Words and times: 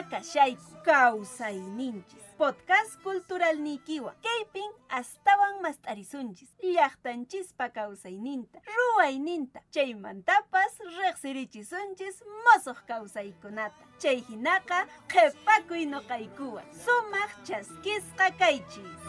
Piña 0.00 0.08
Ñankaypiña 0.08 0.10
kashayku 0.10 0.82
kawsayninchis 0.84 2.24
podcast 2.38 3.02
cultural 3.02 3.56
nikiwa 3.58 4.14
kaypin 4.22 4.70
astawan 4.88 5.60
mast'arisunchis 5.62 6.48
llaqtanchispa 6.62 7.68
kawsayninta 7.68 8.58
ruwayninta 8.76 9.60
chaymantapas 9.70 10.72
riqsirichisunchis 10.98 12.22
mosuq 12.44 12.78
kawsaykunata 12.88 13.84
chay 13.98 14.18
hinaqa 14.28 14.86
qhipakuy 15.12 15.84
noqaykuwan 15.92 16.64
sumaq 16.84 17.30
chaskisqa 17.46 18.26
kaychis 18.40 19.00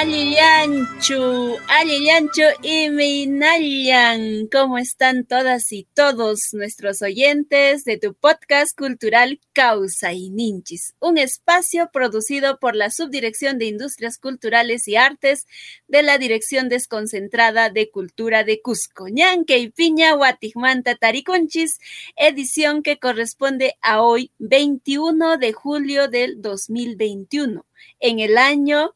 Alillanchu, 0.00 1.56
Alillanchu 1.66 2.44
y 2.62 2.88
Minallan. 2.88 4.46
¿Cómo 4.46 4.78
están 4.78 5.24
todas 5.24 5.72
y 5.72 5.88
todos 5.92 6.50
nuestros 6.52 7.02
oyentes 7.02 7.82
de 7.82 7.98
tu 7.98 8.14
podcast 8.14 8.78
cultural 8.78 9.40
Causa 9.52 10.12
y 10.12 10.30
Ninchis? 10.30 10.94
Un 11.00 11.18
espacio 11.18 11.90
producido 11.92 12.60
por 12.60 12.76
la 12.76 12.90
Subdirección 12.90 13.58
de 13.58 13.64
Industrias 13.64 14.18
Culturales 14.18 14.86
y 14.86 14.94
Artes 14.94 15.48
de 15.88 16.04
la 16.04 16.16
Dirección 16.16 16.68
Desconcentrada 16.68 17.68
de 17.68 17.90
Cultura 17.90 18.44
de 18.44 18.62
Cusco. 18.62 19.08
Ñanque 19.08 19.58
y 19.58 19.68
Piña, 19.68 20.14
Huatijmanta, 20.14 20.94
Tariconchis, 20.94 21.80
edición 22.14 22.84
que 22.84 23.00
corresponde 23.00 23.74
a 23.80 24.00
hoy, 24.00 24.30
21 24.38 25.38
de 25.38 25.52
julio 25.52 26.06
del 26.06 26.40
2021, 26.40 27.66
en 27.98 28.20
el 28.20 28.38
año 28.38 28.94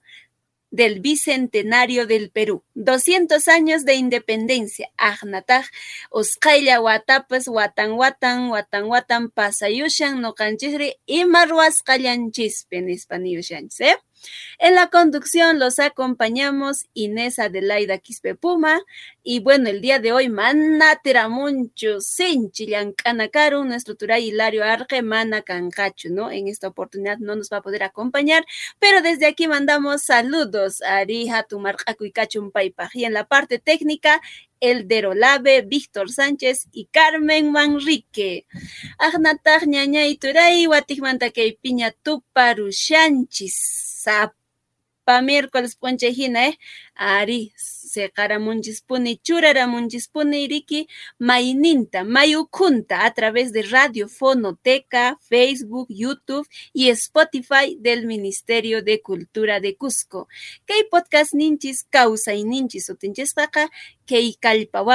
del 0.73 1.01
bicentenario 1.01 2.07
del 2.07 2.31
Perú. 2.31 2.65
200 2.75 3.47
años 3.47 3.85
de 3.85 3.95
independencia. 3.95 4.91
Ajnataj, 4.97 5.67
Oskaya 6.11 6.81
Watapas, 6.81 7.47
Watan 7.47 7.93
Watan, 7.93 8.51
Watan 8.51 8.85
Watan, 8.87 9.31
Pasayushan, 9.31 10.21
Nokanchisri, 10.21 10.97
y 11.07 11.25
Marwas 11.27 11.83
Kallanchispe 11.83 12.79
en 12.79 12.89
español, 12.91 13.43
¿eh? 13.79 13.97
En 14.59 14.75
la 14.75 14.89
conducción 14.89 15.59
los 15.59 15.79
acompañamos 15.79 16.87
Inés 16.95 17.39
Adelaida 17.39 17.99
Quispepuma 17.99 18.81
y 19.23 19.41
bueno, 19.41 19.69
el 19.69 19.81
día 19.81 19.99
de 19.99 20.13
hoy 20.13 20.29
mana 20.29 20.97
teramuncho 21.03 22.01
senchillan 22.01 22.93
canacaro, 22.93 23.65
nuestro 23.65 23.95
turay 23.95 24.29
Hilario 24.29 24.65
Arge 24.65 25.03
mana 25.03 25.43
cancacho, 25.43 26.09
¿no? 26.11 26.31
En 26.31 26.49
esta 26.49 26.69
oportunidad 26.69 27.19
no 27.19 27.37
nos 27.37 27.51
va 27.51 27.59
a 27.59 27.63
poder 27.63 27.83
acompañar, 27.83 28.45
pero 28.79 29.03
desde 29.03 29.27
aquí 29.27 29.49
mandamos 29.49 30.03
saludos 30.03 30.83
a 30.83 30.99
Arija, 30.99 31.47
y 31.51 32.91
y 32.95 33.05
en 33.05 33.13
la 33.13 33.27
parte 33.27 33.59
técnica 33.59 34.21
el 34.61 34.87
Derolave, 34.87 35.63
Víctor 35.63 36.11
Sánchez 36.11 36.69
y 36.71 36.87
Carmen 36.87 37.51
Manrique. 37.51 38.47
Agnataj 38.99 39.67
ñaña 39.67 40.07
y 40.07 40.17
turay, 40.17 40.69
piña 41.61 41.91
tuparushanchis 41.91 43.92
sapa 44.03 45.23
miércoles 45.23 45.77
ponchejina, 45.77 46.49
eh? 46.49 46.57
Ari, 46.95 47.53
seqaramunchispuni, 47.93 49.19
churaramunchispuni 49.23 50.49
riki 50.49 50.89
maininta, 51.19 52.05
mayukunta 52.05 53.05
a 53.05 53.13
través 53.13 53.53
de 53.53 53.63
Radio 53.63 54.09
Fonoteca, 54.09 55.19
Facebook, 55.29 55.89
YouTube 55.91 56.49
y 56.73 56.89
Spotify 56.91 57.77
del 57.79 58.07
Ministerio 58.07 58.83
de 58.83 59.01
Cultura 59.03 59.61
de 59.61 59.77
Cusco. 59.77 60.29
Kay 60.65 60.85
podcast 60.91 61.35
ninchis 61.35 61.85
causa 61.85 62.35
y 62.35 62.45
ninchis 62.45 62.89
utinchespaqa 62.89 63.71
kay 64.07 64.37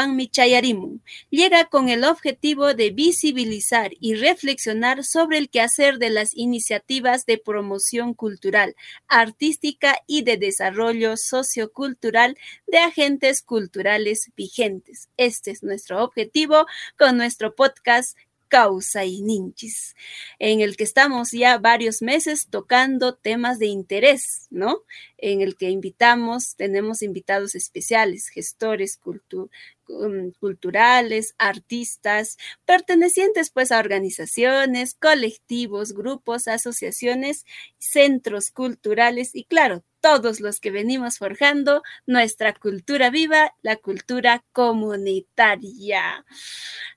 mi 0.10 0.28
chayarimun. 0.28 1.02
Llega 1.30 1.66
con 1.66 1.90
el 1.90 2.04
objetivo 2.04 2.74
de 2.74 2.92
visibilizar 2.92 3.92
y 4.00 4.16
reflexionar 4.16 5.04
sobre 5.04 5.38
el 5.38 5.50
quehacer 5.50 5.98
de 5.98 6.10
las 6.10 6.36
iniciativas 6.36 7.26
de 7.26 7.38
promoción 7.38 8.14
cultural, 8.14 8.76
artística 9.08 9.98
y 10.08 10.24
de 10.24 10.38
desarrollo 10.38 11.18
sociocultural 11.18 12.38
de 12.68 12.78
agentes 12.88 13.42
culturales 13.42 14.32
vigentes. 14.36 15.10
Este 15.18 15.52
es 15.52 15.64
nuestro 15.64 16.04
objetivo 16.04 16.66
con 16.98 17.18
nuestro 17.18 17.56
podcast 17.56 18.18
Causa 18.48 19.06
y 19.06 19.22
Ninchis, 19.22 19.96
en 20.40 20.62
el 20.62 20.78
que 20.78 20.84
estamos 20.84 21.32
ya 21.32 21.58
varios 21.58 22.02
meses 22.02 22.48
tocando 22.50 23.16
temas 23.16 23.60
de 23.60 23.68
interés, 23.68 24.48
¿no? 24.50 24.84
En 25.18 25.42
el 25.42 25.58
que 25.58 25.70
invitamos, 25.70 26.56
tenemos 26.56 27.02
invitados 27.02 27.56
especiales, 27.56 28.30
gestores 28.30 29.00
um, 29.04 30.32
culturales, 30.40 31.36
artistas, 31.38 32.38
pertenecientes 32.66 33.50
pues 33.50 33.72
a 33.72 33.80
organizaciones, 33.80 34.94
colectivos, 34.96 35.94
grupos, 35.94 36.48
asociaciones, 36.48 37.46
centros 37.78 38.52
culturales 38.52 39.36
y 39.36 39.44
claro, 39.44 39.84
todos 40.02 40.40
los 40.40 40.60
que 40.60 40.72
venimos 40.72 41.18
forjando 41.18 41.84
nuestra 42.06 42.54
cultura 42.54 43.10
viva, 43.10 43.54
la 43.62 43.76
cultura 43.76 44.44
comunitaria. 44.52 46.26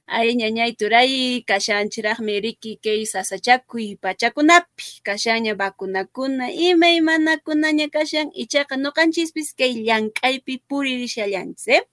Ay, 0.06 0.34
ñañay 0.34 0.74
turay, 0.74 1.44
kashanchiraj 1.46 2.18
meriki 2.20 2.78
kay 2.82 3.06
sasachakuy 3.06 3.96
pachakunapi, 3.96 5.02
kashaña 5.04 5.54
vacunacuna, 5.54 6.50
imay 6.50 7.00
manakunaña 7.00 7.88
kashan, 7.90 8.30
ichaqa 8.34 8.76
noqanchispis 8.76 9.54
kay 9.54 9.84
llank'aypi 9.86 10.58
puririshallanchis, 10.68 11.68
¿eh? 11.68 11.88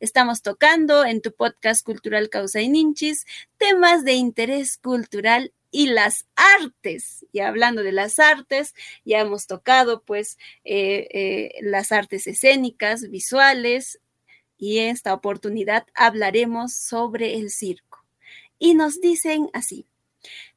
Estamos 0.00 0.42
tocando 0.42 1.04
en 1.04 1.22
tu 1.22 1.32
podcast 1.32 1.84
cultural 1.84 2.28
Causaininchis 2.28 3.24
temas 3.56 4.04
de 4.04 4.14
interés 4.14 4.76
cultural 4.76 5.52
y 5.72 5.86
las 5.86 6.26
artes. 6.36 7.26
Y 7.32 7.40
hablando 7.40 7.82
de 7.82 7.90
las 7.90 8.20
artes, 8.20 8.74
ya 9.04 9.18
hemos 9.18 9.48
tocado 9.48 10.02
pues 10.04 10.38
eh, 10.64 11.08
eh, 11.10 11.54
las 11.62 11.90
artes 11.90 12.28
escénicas, 12.28 13.10
visuales, 13.10 13.98
y 14.56 14.78
en 14.78 14.90
esta 14.90 15.12
oportunidad 15.12 15.84
hablaremos 15.94 16.72
sobre 16.72 17.34
el 17.34 17.50
circo. 17.50 18.04
Y 18.60 18.74
nos 18.74 19.00
dicen 19.00 19.50
así, 19.52 19.88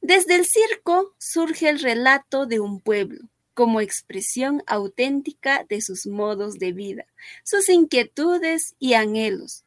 desde 0.02 0.36
el 0.36 0.46
circo 0.46 1.16
surge 1.18 1.70
el 1.70 1.80
relato 1.80 2.46
de 2.46 2.60
un 2.60 2.82
pueblo 2.82 3.30
como 3.56 3.82
expresión 3.82 4.62
auténtica 4.68 5.66
de 5.68 5.82
sus 5.82 6.06
modos 6.06 6.60
de 6.60 6.74
vida, 6.74 7.08
sus 7.44 7.70
inquietudes 7.70 8.76
y 8.78 8.94
anhelos, 8.94 9.64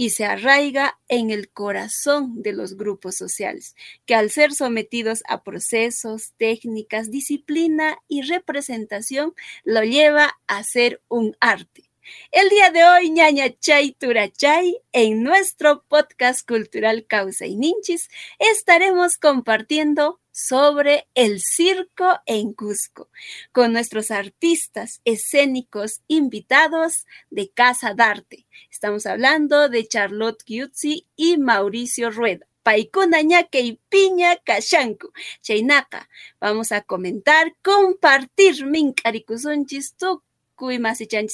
y 0.00 0.10
se 0.10 0.24
arraiga 0.24 1.00
en 1.08 1.30
el 1.30 1.50
corazón 1.50 2.40
de 2.40 2.52
los 2.52 2.76
grupos 2.76 3.16
sociales, 3.16 3.74
que 4.06 4.14
al 4.14 4.30
ser 4.30 4.52
sometidos 4.52 5.24
a 5.28 5.42
procesos, 5.42 6.34
técnicas, 6.36 7.10
disciplina 7.10 7.98
y 8.06 8.22
representación, 8.22 9.34
lo 9.64 9.82
lleva 9.82 10.38
a 10.46 10.62
ser 10.62 11.02
un 11.08 11.36
arte 11.40 11.87
el 12.32 12.48
día 12.48 12.70
de 12.70 12.84
hoy, 12.84 13.10
ñaña 13.10 13.50
chay 13.58 13.92
turachay, 13.92 14.78
en 14.92 15.22
nuestro 15.22 15.84
podcast 15.88 16.46
cultural 16.46 17.06
Causa 17.06 17.46
y 17.46 17.56
Ninchis, 17.56 18.08
estaremos 18.38 19.16
compartiendo 19.18 20.20
sobre 20.30 21.08
el 21.14 21.40
circo 21.40 22.20
en 22.26 22.52
Cusco, 22.52 23.10
con 23.50 23.72
nuestros 23.72 24.10
artistas 24.10 25.00
escénicos 25.04 26.02
invitados 26.06 27.06
de 27.30 27.50
Casa 27.50 27.94
d'Arte. 27.94 28.46
Estamos 28.70 29.06
hablando 29.06 29.68
de 29.68 29.88
Charlotte 29.88 30.44
Giuzzi 30.46 31.06
y 31.16 31.38
Mauricio 31.38 32.10
Rueda. 32.10 32.46
Paikuna 32.62 33.22
ñaque 33.22 33.60
y 33.60 33.80
piña 33.88 34.36
kashanku. 34.36 35.10
Chaynaka, 35.42 36.08
vamos 36.38 36.70
a 36.70 36.82
comentar, 36.82 37.56
compartir 37.62 38.66
mink'arikusunchis 38.66 39.94
kuy 39.98 40.27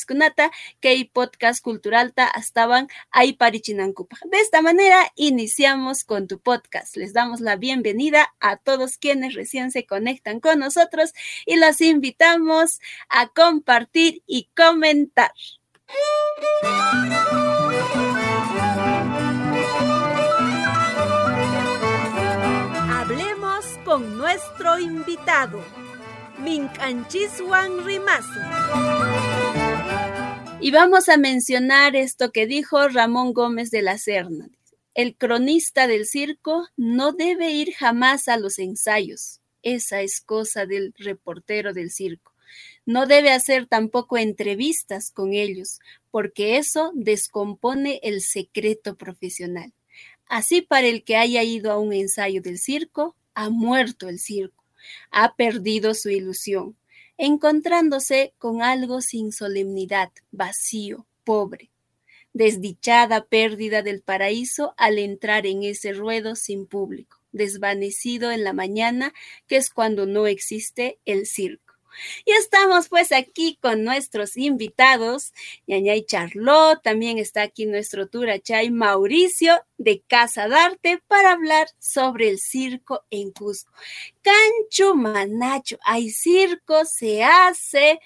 kunata 0.06 0.50
que 0.80 1.10
podcast 1.12 1.62
culturalta 1.62 2.30
estaban 2.36 2.88
ahí 3.10 3.32
parichinankupa. 3.32 4.18
De 4.30 4.38
esta 4.38 4.62
manera 4.62 5.10
iniciamos 5.16 6.04
con 6.04 6.28
tu 6.28 6.38
podcast. 6.38 6.96
Les 6.96 7.12
damos 7.12 7.40
la 7.40 7.56
bienvenida 7.56 8.34
a 8.40 8.56
todos 8.56 8.98
quienes 8.98 9.34
recién 9.34 9.70
se 9.70 9.86
conectan 9.86 10.40
con 10.40 10.58
nosotros 10.58 11.14
y 11.46 11.56
los 11.56 11.80
invitamos 11.80 12.80
a 13.08 13.28
compartir 13.28 14.22
y 14.26 14.48
comentar. 14.54 15.32
Hablemos 22.88 23.64
con 23.84 24.16
nuestro 24.16 24.78
invitado. 24.78 25.83
Minchanchisuan 26.44 27.86
Rimasu. 27.86 28.40
Y 30.60 30.70
vamos 30.70 31.08
a 31.08 31.16
mencionar 31.16 31.96
esto 31.96 32.32
que 32.32 32.46
dijo 32.46 32.86
Ramón 32.88 33.32
Gómez 33.32 33.70
de 33.70 33.80
la 33.80 33.96
Serna. 33.96 34.50
El 34.92 35.16
cronista 35.16 35.86
del 35.86 36.04
circo 36.06 36.68
no 36.76 37.12
debe 37.12 37.50
ir 37.50 37.72
jamás 37.72 38.28
a 38.28 38.36
los 38.36 38.58
ensayos. 38.58 39.40
Esa 39.62 40.02
es 40.02 40.20
cosa 40.20 40.66
del 40.66 40.92
reportero 40.98 41.72
del 41.72 41.90
circo. 41.90 42.34
No 42.84 43.06
debe 43.06 43.32
hacer 43.32 43.66
tampoco 43.66 44.18
entrevistas 44.18 45.10
con 45.10 45.32
ellos, 45.32 45.80
porque 46.10 46.58
eso 46.58 46.92
descompone 46.94 48.00
el 48.02 48.20
secreto 48.20 48.96
profesional. 48.96 49.72
Así 50.26 50.60
para 50.60 50.86
el 50.88 51.04
que 51.04 51.16
haya 51.16 51.42
ido 51.42 51.72
a 51.72 51.78
un 51.78 51.94
ensayo 51.94 52.42
del 52.42 52.58
circo, 52.58 53.16
ha 53.34 53.48
muerto 53.48 54.08
el 54.08 54.18
circo, 54.18 54.63
ha 55.10 55.34
perdido 55.36 55.94
su 55.94 56.10
ilusión, 56.10 56.76
encontrándose 57.16 58.34
con 58.38 58.62
algo 58.62 59.00
sin 59.00 59.32
solemnidad, 59.32 60.10
vacío, 60.30 61.06
pobre. 61.24 61.70
Desdichada 62.32 63.26
pérdida 63.26 63.82
del 63.82 64.02
paraíso 64.02 64.74
al 64.76 64.98
entrar 64.98 65.46
en 65.46 65.62
ese 65.62 65.92
ruedo 65.92 66.34
sin 66.34 66.66
público, 66.66 67.20
desvanecido 67.32 68.32
en 68.32 68.42
la 68.42 68.52
mañana, 68.52 69.14
que 69.46 69.56
es 69.56 69.70
cuando 69.70 70.04
no 70.06 70.26
existe 70.26 70.98
el 71.04 71.26
circo. 71.26 71.63
Y 72.24 72.32
estamos 72.32 72.88
pues 72.88 73.12
aquí 73.12 73.58
con 73.60 73.84
nuestros 73.84 74.36
invitados, 74.36 75.32
Ñañay 75.66 76.04
Charlot, 76.04 76.82
también 76.82 77.18
está 77.18 77.42
aquí 77.42 77.66
nuestro 77.66 78.08
Turachay 78.08 78.70
Mauricio 78.70 79.64
de 79.78 80.02
Casa 80.06 80.48
Darte 80.48 81.02
para 81.06 81.32
hablar 81.32 81.68
sobre 81.78 82.28
el 82.28 82.38
circo 82.38 83.04
en 83.10 83.30
Cusco. 83.32 83.72
Cancho 84.22 84.94
Manacho, 84.94 85.78
hay 85.84 86.10
circo, 86.10 86.84
se 86.84 87.22
hace, 87.22 88.00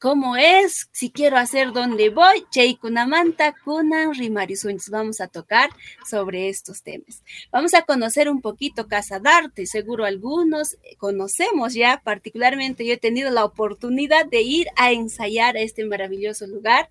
cómo 0.00 0.36
es, 0.36 0.88
si 0.92 1.10
quiero 1.10 1.36
hacer 1.36 1.72
donde 1.72 2.08
voy, 2.08 2.46
Cheikunamanta, 2.50 3.54
Kunan, 3.64 4.14
Rimarisunchis. 4.14 4.88
Vamos 4.88 5.20
a 5.20 5.28
tocar 5.28 5.68
sobre 6.08 6.48
estos 6.48 6.82
temas. 6.82 7.22
Vamos 7.52 7.74
a 7.74 7.82
conocer 7.82 8.30
un 8.30 8.40
poquito 8.40 8.88
Casa 8.88 9.20
Darte, 9.20 9.66
seguro 9.66 10.06
algunos 10.06 10.78
conocemos 10.96 11.74
ya, 11.74 12.00
particularmente 12.02 12.86
yo 12.86 12.94
he 12.94 12.96
tenido 12.96 13.30
la 13.30 13.44
oportunidad 13.44 14.24
de 14.24 14.40
ir 14.40 14.68
a 14.76 14.90
ensayar 14.90 15.56
a 15.56 15.60
este 15.60 15.84
maravilloso 15.84 16.46
lugar 16.46 16.88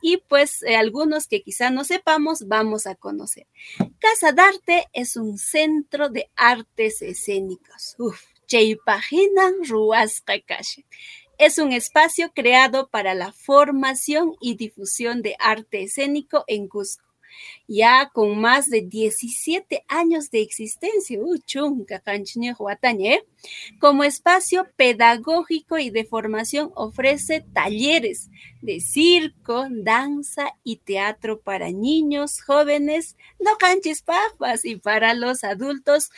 y 0.00 0.16
pues 0.16 0.64
eh, 0.64 0.74
algunos 0.74 1.28
que 1.28 1.42
quizá 1.42 1.70
no 1.70 1.84
sepamos 1.84 2.48
vamos 2.48 2.88
a 2.88 2.96
conocer. 2.96 3.46
Casa 4.00 4.32
Darte 4.32 4.88
es 4.92 5.16
un 5.16 5.38
centro 5.38 6.08
de 6.08 6.28
artes 6.34 7.02
escénicas. 7.02 7.94
Uf, 7.98 8.20
Cheipajinan 8.48 9.64
Ruascacashe 9.64 10.84
es 11.38 11.58
un 11.58 11.72
espacio 11.72 12.32
creado 12.34 12.88
para 12.88 13.14
la 13.14 13.32
formación 13.32 14.34
y 14.40 14.56
difusión 14.56 15.22
de 15.22 15.36
arte 15.38 15.82
escénico 15.82 16.44
en 16.46 16.68
Cusco. 16.68 17.12
Ya 17.66 18.10
con 18.12 18.38
más 18.38 18.68
de 18.68 18.82
17 18.82 19.84
años 19.88 20.30
de 20.30 20.42
existencia, 20.42 21.18
uh, 21.18 21.38
¿eh? 23.00 23.24
como 23.80 24.04
espacio 24.04 24.68
pedagógico 24.76 25.78
y 25.78 25.90
de 25.90 26.04
formación 26.04 26.70
ofrece 26.74 27.44
talleres 27.52 28.30
de 28.60 28.80
circo, 28.80 29.66
danza 29.70 30.54
y 30.62 30.76
teatro 30.76 31.40
para 31.40 31.70
niños, 31.70 32.42
jóvenes, 32.42 33.16
no 33.38 33.56
canches 33.58 34.02
papas 34.02 34.64
y 34.64 34.76
para 34.76 35.14
los 35.14 35.44
adultos 35.44 36.10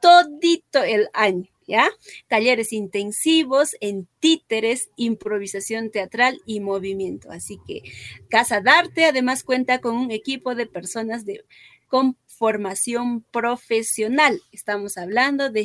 todito 0.00 0.82
el 0.82 1.08
año. 1.12 1.53
¿Ya? 1.66 1.90
Talleres 2.28 2.72
intensivos 2.72 3.76
en 3.80 4.08
títeres, 4.20 4.90
improvisación 4.96 5.90
teatral 5.90 6.40
y 6.46 6.60
movimiento. 6.60 7.30
Así 7.30 7.58
que 7.66 7.82
Casa 8.28 8.60
Darte 8.60 9.04
además 9.04 9.44
cuenta 9.44 9.80
con 9.80 9.96
un 9.96 10.10
equipo 10.10 10.54
de 10.54 10.66
personas 10.66 11.24
de, 11.24 11.44
con 11.88 12.16
formación 12.26 13.22
profesional. 13.30 14.40
Estamos 14.52 14.96
hablando 14.98 15.50
de 15.50 15.64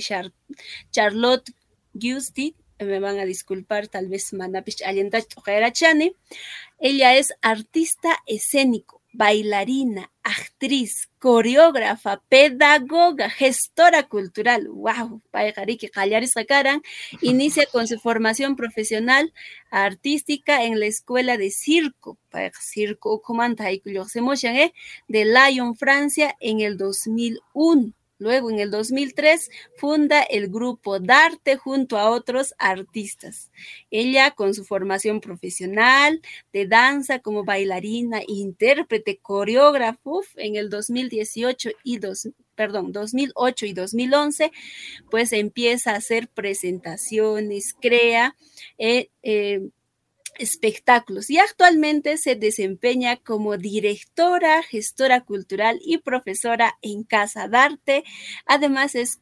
Charlotte 0.92 1.52
Giusti, 1.94 2.56
me 2.80 3.00
van 3.00 3.20
a 3.20 3.26
disculpar 3.26 3.88
tal 3.88 4.08
vez 4.08 4.32
Manapish 4.34 4.84
Ella 6.80 7.18
es 7.18 7.34
artista 7.42 8.18
escénico 8.26 8.99
bailarina, 9.12 10.12
actriz, 10.24 11.10
coreógrafa, 11.20 12.22
pedagoga, 12.30 13.30
gestora 13.30 14.08
cultural. 14.08 14.68
¡Wow! 14.68 15.22
Inicia 17.22 17.66
con 17.66 17.88
su 17.88 18.00
formación 18.00 18.56
profesional 18.56 19.34
artística 19.72 20.64
en 20.64 20.80
la 20.80 20.86
escuela 20.86 21.38
de 21.38 21.52
circo, 21.52 22.18
circo 22.62 23.22
¿eh? 24.56 24.74
de 25.08 25.26
Lyon, 25.26 25.76
Francia, 25.76 26.36
en 26.40 26.62
el 26.62 26.78
2001. 26.78 27.94
Luego, 28.20 28.52
en 28.52 28.60
el 28.60 28.70
2003, 28.70 29.50
funda 29.78 30.22
el 30.22 30.50
grupo 30.50 31.00
Darte 31.00 31.56
junto 31.56 31.98
a 31.98 32.10
otros 32.10 32.54
artistas. 32.58 33.50
Ella, 33.90 34.32
con 34.32 34.54
su 34.54 34.66
formación 34.66 35.22
profesional 35.22 36.22
de 36.54 36.68
danza 36.68 37.20
como 37.20 37.46
bailarina, 37.46 38.22
intérprete, 38.28 39.18
coreógrafo, 39.18 40.22
en 40.36 40.58
el 40.58 40.70
2018 40.70 41.70
y 41.84 42.00
perdón, 42.56 42.92
2008 42.92 43.66
y 43.68 43.74
2011, 43.74 44.52
pues 45.10 45.32
empieza 45.32 45.92
a 45.92 45.96
hacer 45.96 46.28
presentaciones, 46.28 47.74
crea 47.80 48.36
eh, 48.78 49.10
eh, 49.24 49.70
espectáculos 50.40 51.30
y 51.30 51.38
actualmente 51.38 52.18
se 52.18 52.36
desempeña 52.36 53.18
como 53.18 53.58
directora, 53.58 54.64
gestora 54.64 55.22
cultural 55.22 55.80
y 55.84 56.00
profesora 56.00 56.78
en 56.82 57.04
Casa 57.04 57.48
Darte. 57.48 58.04
Además 58.46 58.96
es 58.96 59.20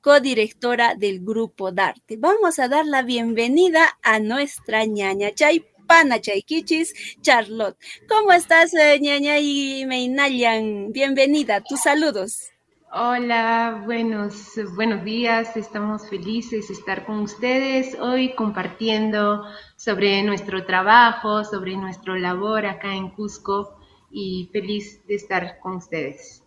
codirectora 0.00 0.94
del 0.94 1.20
grupo 1.20 1.72
Darte. 1.72 2.16
Vamos 2.16 2.58
a 2.58 2.68
dar 2.68 2.86
la 2.86 3.02
bienvenida 3.02 3.98
a 4.02 4.18
nuestra 4.18 4.86
ñaña 4.86 5.34
Chay 5.34 5.66
Pana 5.86 6.20
Chaykichis, 6.20 6.94
Charlotte. 7.20 7.76
¿Cómo 8.08 8.32
estás, 8.32 8.72
eh, 8.74 8.98
ñaña 9.00 9.40
y 9.40 9.84
Meinayan? 9.86 10.92
Bienvenida, 10.92 11.60
tus 11.62 11.80
saludos. 11.80 12.52
Hola, 12.92 13.82
buenos, 13.84 14.58
buenos 14.74 15.04
días. 15.04 15.56
Estamos 15.56 16.08
felices 16.08 16.66
de 16.66 16.74
estar 16.74 17.06
con 17.06 17.20
ustedes 17.20 17.96
hoy 18.00 18.34
compartiendo 18.34 19.44
sobre 19.76 20.20
nuestro 20.24 20.66
trabajo, 20.66 21.44
sobre 21.44 21.76
nuestro 21.76 22.16
labor 22.16 22.66
acá 22.66 22.92
en 22.92 23.10
Cusco 23.10 23.78
y 24.10 24.50
feliz 24.52 25.06
de 25.06 25.14
estar 25.14 25.60
con 25.60 25.76
ustedes. 25.76 26.42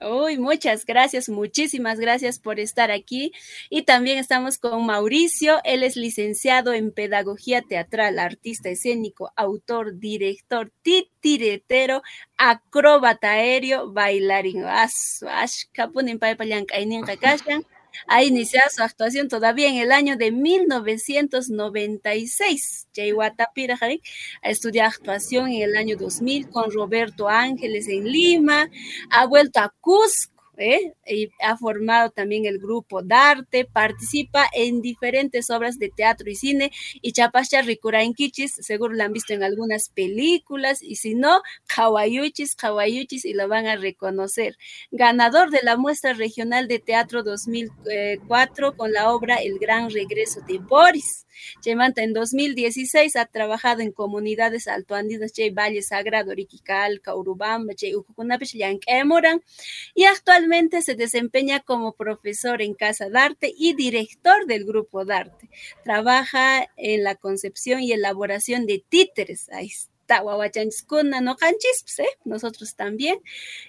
Uy, 0.00 0.38
muchas 0.38 0.86
gracias, 0.86 1.28
muchísimas 1.28 2.00
gracias 2.00 2.40
por 2.40 2.58
estar 2.58 2.90
aquí. 2.90 3.32
Y 3.70 3.82
también 3.82 4.18
estamos 4.18 4.58
con 4.58 4.84
Mauricio, 4.86 5.60
él 5.62 5.84
es 5.84 5.96
licenciado 5.96 6.72
en 6.72 6.92
Pedagogía 6.92 7.62
Teatral, 7.62 8.18
artista 8.18 8.70
escénico, 8.70 9.32
autor, 9.36 10.00
director, 10.00 10.72
titiretero, 10.82 12.02
acróbata 12.36 13.32
aéreo, 13.32 13.92
bailarín. 13.92 14.64
Ha 18.06 18.22
iniciado 18.22 18.68
su 18.70 18.82
actuación 18.82 19.28
todavía 19.28 19.68
en 19.68 19.76
el 19.76 19.92
año 19.92 20.16
de 20.16 20.32
1996. 20.32 22.88
Ha 24.42 24.50
estudiado 24.50 24.90
actuación 24.90 25.48
en 25.48 25.62
el 25.62 25.76
año 25.76 25.96
2000 25.96 26.50
con 26.50 26.70
Roberto 26.70 27.26
Ángeles 27.28 27.88
en 27.88 28.04
Lima. 28.10 28.68
Ha 29.10 29.26
vuelto 29.26 29.60
a 29.60 29.72
Cusco 29.80 30.33
¿eh? 30.58 30.94
y 31.06 31.30
ha 31.40 31.56
formado 31.56 32.10
también 32.10 32.46
el 32.46 32.58
grupo 32.58 33.02
Darte, 33.02 33.64
participa 33.64 34.46
en 34.52 34.80
diferentes 34.80 35.50
obras 35.50 35.78
de 35.78 35.90
teatro 35.90 36.30
y 36.30 36.34
cine, 36.34 36.70
y 37.00 37.12
Chapacha 37.12 37.62
Kichis, 38.16 38.54
seguro 38.54 38.94
la 38.94 39.04
han 39.04 39.12
visto 39.12 39.32
en 39.32 39.42
algunas 39.42 39.88
películas, 39.88 40.82
y 40.82 40.96
si 40.96 41.14
no, 41.14 41.42
Kawayuchis, 41.66 42.54
Kawayuchis, 42.54 43.24
y 43.24 43.34
lo 43.34 43.48
van 43.48 43.66
a 43.66 43.76
reconocer. 43.76 44.56
Ganador 44.90 45.50
de 45.50 45.60
la 45.62 45.76
muestra 45.76 46.12
regional 46.12 46.68
de 46.68 46.78
teatro 46.78 47.22
2004 47.22 48.76
con 48.76 48.92
la 48.92 49.10
obra 49.10 49.36
El 49.36 49.58
Gran 49.58 49.90
Regreso 49.90 50.40
de 50.46 50.58
Boris. 50.58 51.23
Chemanta 51.60 52.02
en 52.02 52.12
2016 52.12 53.16
ha 53.16 53.26
trabajado 53.26 53.80
en 53.80 53.92
comunidades 53.92 54.68
altoandinas, 54.68 55.32
Che 55.32 55.50
Valle 55.50 55.82
Sagrado, 55.82 56.34
Riquical, 56.34 57.00
Caurubamba, 57.00 57.74
Che 57.74 57.94
Ujucunapish, 57.96 58.54
Yanquemoran, 58.54 59.42
y 59.94 60.04
actualmente 60.04 60.82
se 60.82 60.94
desempeña 60.94 61.60
como 61.60 61.92
profesor 61.92 62.62
en 62.62 62.74
Casa 62.74 63.08
Darte 63.08 63.52
y 63.56 63.74
director 63.74 64.46
del 64.46 64.64
Grupo 64.64 65.04
Darte. 65.04 65.48
Trabaja 65.84 66.66
en 66.76 67.04
la 67.04 67.14
concepción 67.14 67.80
y 67.80 67.92
elaboración 67.92 68.66
de 68.66 68.84
títeres. 68.88 69.48
Ahí 69.50 69.68
está 69.68 69.94
no 71.20 71.36
canchis, 71.36 71.98
¿eh? 71.98 72.06
nosotros 72.24 72.74
también. 72.76 73.18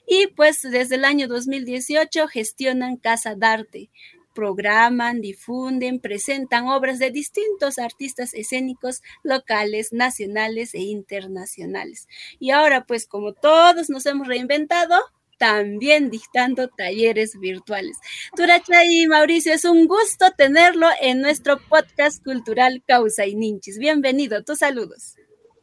Y 0.07 0.27
pues 0.27 0.61
desde 0.61 0.95
el 0.95 1.05
año 1.05 1.27
2018 1.27 2.27
gestionan 2.27 2.97
Casa 2.97 3.35
Darte, 3.35 3.89
programan, 4.35 5.21
difunden, 5.21 5.99
presentan 5.99 6.67
obras 6.67 6.99
de 6.99 7.09
distintos 7.09 7.79
artistas 7.79 8.35
escénicos 8.35 9.01
locales, 9.23 9.93
nacionales 9.93 10.75
e 10.75 10.81
internacionales. 10.81 12.07
Y 12.39 12.51
ahora, 12.51 12.85
pues 12.85 13.07
como 13.07 13.33
todos 13.33 13.89
nos 13.89 14.05
hemos 14.05 14.27
reinventado, 14.27 14.95
también 15.37 16.09
dictando 16.09 16.67
talleres 16.67 17.39
virtuales. 17.39 17.97
Turacha 18.35 18.85
y 18.85 19.07
Mauricio, 19.07 19.53
es 19.53 19.65
un 19.65 19.87
gusto 19.87 20.27
tenerlo 20.37 20.87
en 21.01 21.21
nuestro 21.21 21.59
podcast 21.59 22.23
cultural 22.23 22.83
Causa 22.87 23.25
y 23.25 23.35
Ninchis. 23.35 23.79
Bienvenido, 23.79 24.43
tus 24.43 24.59
saludos. 24.59 25.15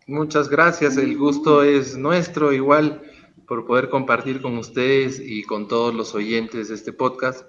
Muchas 0.07 0.49
gracias, 0.49 0.97
el 0.97 1.17
gusto 1.17 1.63
es 1.63 1.97
nuestro, 1.97 2.53
igual 2.53 3.03
por 3.47 3.67
poder 3.67 3.89
compartir 3.89 4.43
con 4.43 4.59
ustedes 4.59 5.21
y 5.21 5.43
con 5.45 5.69
todos 5.69 5.95
los 5.95 6.15
oyentes 6.15 6.69
de 6.69 6.75
este 6.75 6.93
podcast 6.93 7.47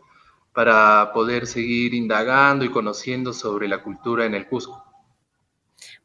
para 0.53 1.11
poder 1.13 1.47
seguir 1.47 1.93
indagando 1.93 2.63
y 2.63 2.69
conociendo 2.69 3.33
sobre 3.33 3.67
la 3.67 3.81
cultura 3.81 4.25
en 4.25 4.35
el 4.35 4.47
Cusco. 4.47 4.83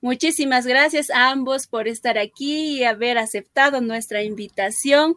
Muchísimas 0.01 0.65
gracias 0.65 1.11
a 1.11 1.31
ambos 1.31 1.67
por 1.67 1.89
estar 1.89 2.19
aquí 2.19 2.79
y 2.79 2.85
haber 2.85 3.19
aceptado 3.19 3.81
nuestra 3.81 4.23
invitación. 4.23 5.17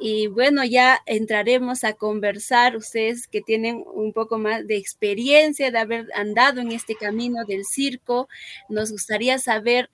Y 0.00 0.26
bueno, 0.26 0.64
ya 0.64 1.00
entraremos 1.06 1.84
a 1.84 1.92
conversar, 1.92 2.76
ustedes 2.76 3.28
que 3.28 3.42
tienen 3.42 3.84
un 3.94 4.12
poco 4.12 4.38
más 4.38 4.66
de 4.66 4.76
experiencia 4.76 5.70
de 5.70 5.78
haber 5.78 6.08
andado 6.14 6.60
en 6.60 6.72
este 6.72 6.96
camino 6.96 7.44
del 7.46 7.64
circo, 7.64 8.28
nos 8.68 8.90
gustaría 8.90 9.38
saber 9.38 9.88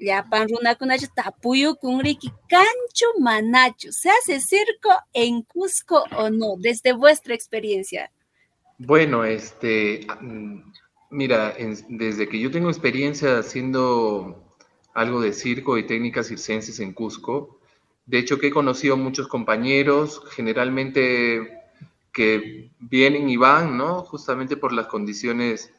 llapan 0.00 0.48
runakunachu 0.48 1.06
tapuyu 1.14 1.76
kunriki 1.76 2.30
cancho 2.48 3.06
manacho. 3.20 3.92
¿Se 3.92 4.10
hace 4.10 4.40
circo 4.40 4.90
en 5.12 5.42
Cusco 5.42 6.04
o 6.16 6.30
no? 6.30 6.56
Desde 6.58 6.92
vuestra 6.92 7.34
experiencia. 7.34 8.10
Bueno, 8.78 9.24
este, 9.24 10.06
mm, 10.20 10.72
mira, 11.10 11.54
desde 11.88 12.28
que 12.28 12.38
yo 12.38 12.50
tengo 12.50 12.68
experiencia 12.68 13.38
haciendo 13.38 14.54
algo 14.94 15.20
de 15.20 15.32
circo 15.32 15.78
y 15.78 15.86
técnicas 15.86 16.28
circenses 16.28 16.80
en 16.80 16.92
Cusco, 16.92 17.60
de 18.06 18.18
hecho 18.18 18.38
que 18.38 18.48
he 18.48 18.50
conocido 18.50 18.96
muchos 18.96 19.28
compañeros, 19.28 20.22
generalmente 20.30 21.62
que 22.12 22.70
vienen 22.78 23.28
y 23.28 23.36
van, 23.36 23.76
¿no? 23.76 24.02
Justamente 24.02 24.56
por 24.56 24.72
las 24.72 24.86
condiciones 24.86 25.72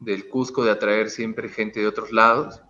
del 0.00 0.28
Cusco 0.28 0.64
de 0.64 0.70
atraer 0.70 1.10
siempre 1.10 1.48
gente 1.48 1.80
de 1.80 1.86
otros 1.86 2.12
lados 2.12 2.62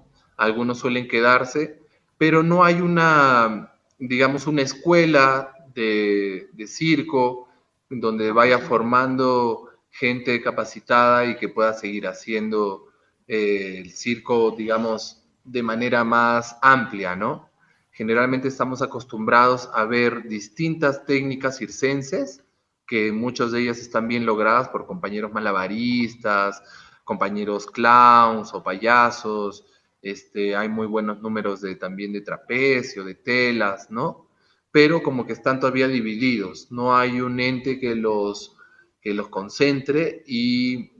algunos 0.42 0.78
suelen 0.78 1.06
quedarse, 1.06 1.80
pero 2.18 2.42
no 2.42 2.64
hay 2.64 2.80
una, 2.80 3.74
digamos, 3.98 4.46
una 4.46 4.62
escuela 4.62 5.54
de, 5.72 6.48
circo 6.66 7.48
donde 7.88 8.32
vaya 8.32 8.58
formando 8.58 9.68
gente 9.90 10.42
capacitada 10.42 11.26
y 11.26 11.36
que 11.36 11.48
pueda 11.48 11.74
seguir 11.74 12.08
haciendo 12.08 12.88
eh, 13.28 13.78
el 13.78 13.92
circo, 13.92 14.50
digamos, 14.56 15.22
de 15.44 15.62
manera 15.62 16.02
más 16.02 16.56
amplia, 16.60 17.14
¿no? 17.14 17.48
Generalmente 17.92 18.48
estamos 18.48 18.82
acostumbrados 18.82 19.68
a 19.74 19.84
ver 19.84 20.26
distintas 20.26 21.04
técnicas 21.04 21.58
circenses, 21.58 22.42
que 22.86 23.12
muchas 23.12 23.52
de 23.52 23.62
ellas 23.62 23.78
están 23.78 24.08
bien 24.08 24.26
logradas 24.26 24.68
por 24.70 24.86
compañeros 24.86 25.32
malabaristas, 25.32 26.62
compañeros 27.04 27.66
clowns 27.66 28.54
o 28.54 28.62
payasos, 28.62 29.66
este, 30.02 30.56
hay 30.56 30.68
muy 30.68 30.86
buenos 30.86 31.20
números 31.22 31.60
de, 31.60 31.76
también 31.76 32.12
de 32.12 32.20
trapecio, 32.20 33.04
de 33.04 33.14
telas, 33.14 33.90
¿no? 33.90 34.28
Pero 34.70 35.02
como 35.02 35.26
que 35.26 35.32
están 35.32 35.60
todavía 35.60 35.88
divididos, 35.88 36.70
no 36.72 36.96
hay 36.96 37.20
un 37.20 37.40
ente 37.40 37.78
que 37.78 37.94
los, 37.94 38.56
que 39.00 39.14
los 39.14 39.28
concentre 39.28 40.24
y 40.26 40.90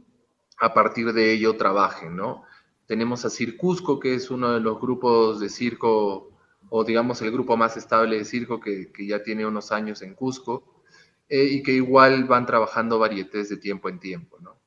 a 0.61 0.73
partir 0.73 1.13
de 1.13 1.33
ello 1.33 1.57
trabajen, 1.57 2.17
¿no? 2.17 2.45
Tenemos 2.87 3.25
a 3.25 3.31
Circusco, 3.31 3.99
que 3.99 4.15
es 4.15 4.31
uno 4.31 4.53
de 4.53 4.61
los 4.61 4.81
grupos 4.81 5.41
de 5.41 5.49
circo, 5.49 6.31
o 6.69 6.85
digamos 6.85 7.21
el 7.23 7.33
grupo 7.33 7.57
más 7.57 7.77
estable 7.77 8.19
de 8.19 8.25
circo 8.25 8.61
que, 8.61 8.93
que 8.93 9.07
ya 9.07 9.23
tiene 9.23 9.47
unos 9.47 9.73
años 9.73 10.03
en 10.03 10.15
Cusco, 10.15 10.83
eh, 11.29 11.45
y 11.45 11.63
que 11.63 11.73
igual 11.73 12.25
van 12.25 12.47
trabajando 12.47 12.99
varietés 12.99 13.49
de 13.49 13.57
tiempo 13.57 13.89
en 13.89 13.99
tiempo, 13.99 14.39
¿no? 14.41 14.62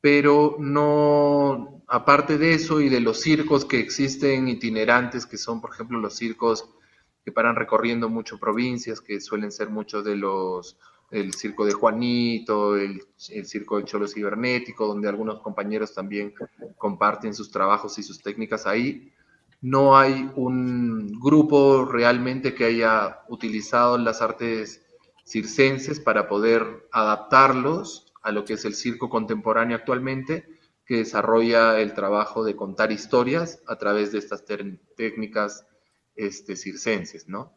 Pero 0.00 0.56
no, 0.58 1.82
aparte 1.86 2.38
de 2.38 2.54
eso 2.54 2.80
y 2.80 2.88
de 2.88 3.00
los 3.00 3.20
circos 3.20 3.64
que 3.64 3.78
existen 3.78 4.48
itinerantes, 4.48 5.26
que 5.26 5.36
son, 5.36 5.60
por 5.60 5.72
ejemplo, 5.72 5.98
los 5.98 6.14
circos 6.16 6.70
que 7.24 7.32
paran 7.32 7.56
recorriendo 7.56 8.08
mucho 8.08 8.38
provincias, 8.38 9.00
que 9.00 9.20
suelen 9.20 9.52
ser 9.52 9.68
muchos 9.68 10.04
de 10.04 10.16
los, 10.16 10.78
el 11.10 11.34
circo 11.34 11.66
de 11.66 11.72
Juanito, 11.72 12.76
el, 12.76 13.02
circo 13.16 13.78
de 13.78 13.84
Cholo 13.84 14.08
Cibernético, 14.08 14.86
donde 14.86 15.08
algunos 15.08 15.40
compañeros 15.40 15.92
también 15.92 16.32
comparten 16.78 17.34
sus 17.34 17.50
trabajos 17.50 17.98
y 17.98 18.02
sus 18.02 18.22
técnicas 18.22 18.66
ahí. 18.66 19.12
No 19.60 19.98
hay 19.98 20.30
un 20.36 21.20
grupo 21.20 21.84
realmente 21.84 22.54
que 22.54 22.64
haya 22.64 23.20
utilizado 23.28 23.98
las 23.98 24.22
artes 24.22 24.82
circenses 25.24 26.00
para 26.00 26.28
poder 26.28 26.88
adaptarlos 26.90 28.09
a 28.22 28.32
lo 28.32 28.44
que 28.44 28.54
es 28.54 28.64
el 28.64 28.74
circo 28.74 29.08
contemporáneo 29.08 29.76
actualmente, 29.76 30.46
que 30.84 30.96
desarrolla 30.96 31.80
el 31.80 31.94
trabajo 31.94 32.44
de 32.44 32.56
contar 32.56 32.90
historias 32.90 33.62
a 33.66 33.76
través 33.76 34.12
de 34.12 34.18
estas 34.18 34.44
técnicas 34.96 35.66
este, 36.16 36.56
circenses, 36.56 37.28
¿no? 37.28 37.52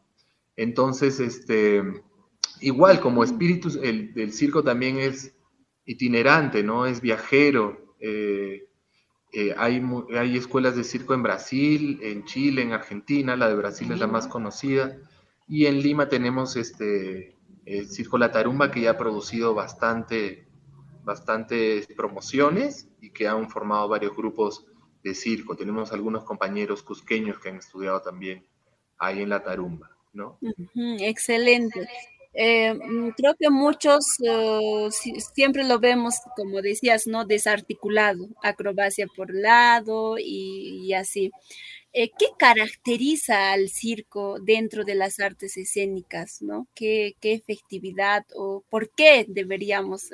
Entonces, 0.56 1.20
este, 1.20 1.82
igual 2.62 3.00
como 3.00 3.24
espíritu, 3.24 3.70
el, 3.82 4.34
circo 4.34 4.64
también 4.64 4.98
es 4.98 5.36
itinerante, 5.86 6.64
¿no? 6.64 6.86
Es 6.86 7.02
viajero. 7.02 7.96
Eh, 8.00 8.68
eh, 9.34 9.56
hay, 9.58 9.84
hay 10.16 10.38
escuelas 10.38 10.76
de 10.76 10.84
circo 10.84 11.16
en 11.16 11.24
Brasil, 11.24 12.00
en 12.04 12.26
Chile, 12.26 12.62
en 12.62 12.72
Argentina, 12.72 13.36
la 13.36 13.50
de 13.50 13.56
Brasil 13.56 13.92
es 13.92 14.00
la 14.00 14.06
más 14.06 14.28
conocida, 14.28 14.96
y 15.48 15.66
en 15.66 15.82
Lima 15.82 16.08
tenemos 16.08 16.56
este, 16.56 17.36
el 17.66 17.88
Circo 17.88 18.18
La 18.18 18.32
Tarumba, 18.32 18.70
que 18.70 18.82
ya 18.82 18.92
ha 18.92 18.98
producido 18.98 19.56
bastante 19.56 20.48
bastantes 21.04 21.88
promociones 21.88 22.88
y 23.02 23.12
que 23.12 23.28
han 23.28 23.50
formado 23.50 23.88
varios 23.88 24.16
grupos 24.16 24.66
de 25.04 25.14
circo. 25.14 25.56
Tenemos 25.56 25.92
algunos 25.92 26.24
compañeros 26.24 26.82
cusqueños 26.84 27.40
que 27.40 27.50
han 27.50 27.58
estudiado 27.58 28.02
también 28.02 28.46
ahí 28.98 29.22
en 29.22 29.30
la 29.30 29.44
tarumba, 29.44 29.92
¿no? 30.14 30.40
excelente. 31.00 31.88
Eh, 32.36 32.74
mm, 32.74 33.10
creo 33.12 33.36
que 33.36 33.50
muchos 33.50 34.06
eh, 34.26 34.90
siempre 35.34 35.64
lo 35.64 35.80
vemos, 35.80 36.16
como 36.36 36.62
decías, 36.62 37.06
¿no? 37.06 37.26
Desarticulado, 37.26 38.28
acrobacia 38.42 39.08
por 39.16 39.34
lado 39.36 40.16
y, 40.18 40.94
así. 40.94 41.32
Eh, 41.96 42.10
¿Qué 42.18 42.26
caracteriza 42.40 43.52
al 43.52 43.70
circo 43.70 44.40
dentro 44.42 44.84
de 44.84 44.96
las 44.96 45.20
artes 45.20 45.58
escénicas, 45.58 46.42
¿no? 46.42 46.68
¿Qué, 46.74 47.16
qué 47.20 47.34
efectividad 47.34 48.26
o 48.36 48.64
por 48.68 48.90
qué 48.90 49.26
deberíamos 49.28 50.10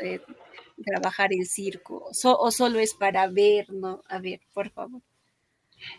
trabajar 0.83 1.29
el 1.31 1.45
circo? 1.45 2.09
¿O 2.23 2.51
solo 2.51 2.79
es 2.79 2.93
para 2.93 3.27
ver, 3.27 3.71
no? 3.71 4.01
A 4.09 4.19
ver, 4.19 4.41
por 4.53 4.69
favor. 4.69 5.01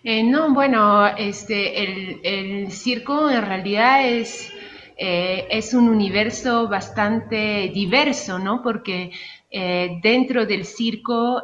Eh, 0.04 0.22
no, 0.22 0.52
bueno, 0.52 1.06
este, 1.06 1.82
el, 1.82 2.70
circo 2.72 3.30
en 3.30 3.42
realidad 3.42 4.06
es, 4.08 4.52
eh, 4.96 5.46
es 5.50 5.74
un 5.74 5.88
universo 5.88 6.68
bastante 6.68 7.70
diverso, 7.72 8.38
¿no? 8.38 8.62
Porque 8.62 9.10
eh, 9.50 9.98
dentro 10.02 10.46
del 10.46 10.64
circo 10.64 11.42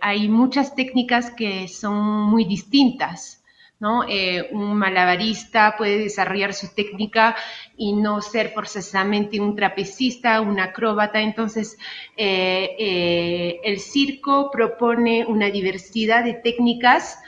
hay 0.00 0.28
muchas 0.28 0.74
técnicas 0.74 1.30
que 1.32 1.68
son 1.68 1.96
muy 2.30 2.44
distintas. 2.44 3.41
Eh, 4.08 4.48
un 4.52 4.76
malabarista 4.76 5.74
puede 5.76 5.98
desarrollar 5.98 6.54
su 6.54 6.72
técnica 6.72 7.34
y 7.76 7.94
no 7.94 8.20
ser 8.22 8.54
precisamente 8.54 9.40
un 9.40 9.56
trapecista, 9.56 10.40
un 10.40 10.60
acróbata. 10.60 11.20
Entonces, 11.20 11.76
eh, 12.16 12.76
eh, 12.78 13.60
el 13.64 13.80
circo 13.80 14.50
propone 14.52 15.26
una 15.26 15.50
diversidad 15.50 16.24
de 16.24 16.34
técnicas 16.34 17.18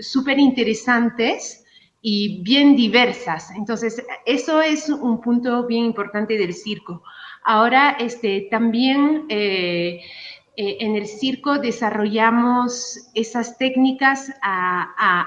súper 0.00 0.40
interesantes 0.40 1.64
y 2.02 2.42
bien 2.42 2.74
diversas. 2.74 3.52
Entonces, 3.52 4.04
eso 4.24 4.60
es 4.60 4.88
un 4.88 5.20
punto 5.20 5.64
bien 5.64 5.84
importante 5.84 6.36
del 6.36 6.54
circo. 6.54 7.04
Ahora, 7.44 7.96
este, 8.00 8.48
también 8.50 9.26
en 10.56 10.96
el 10.96 11.06
circo 11.06 11.58
desarrollamos 11.58 13.10
esas 13.14 13.58
técnicas 13.58 14.32
a, 14.42 15.26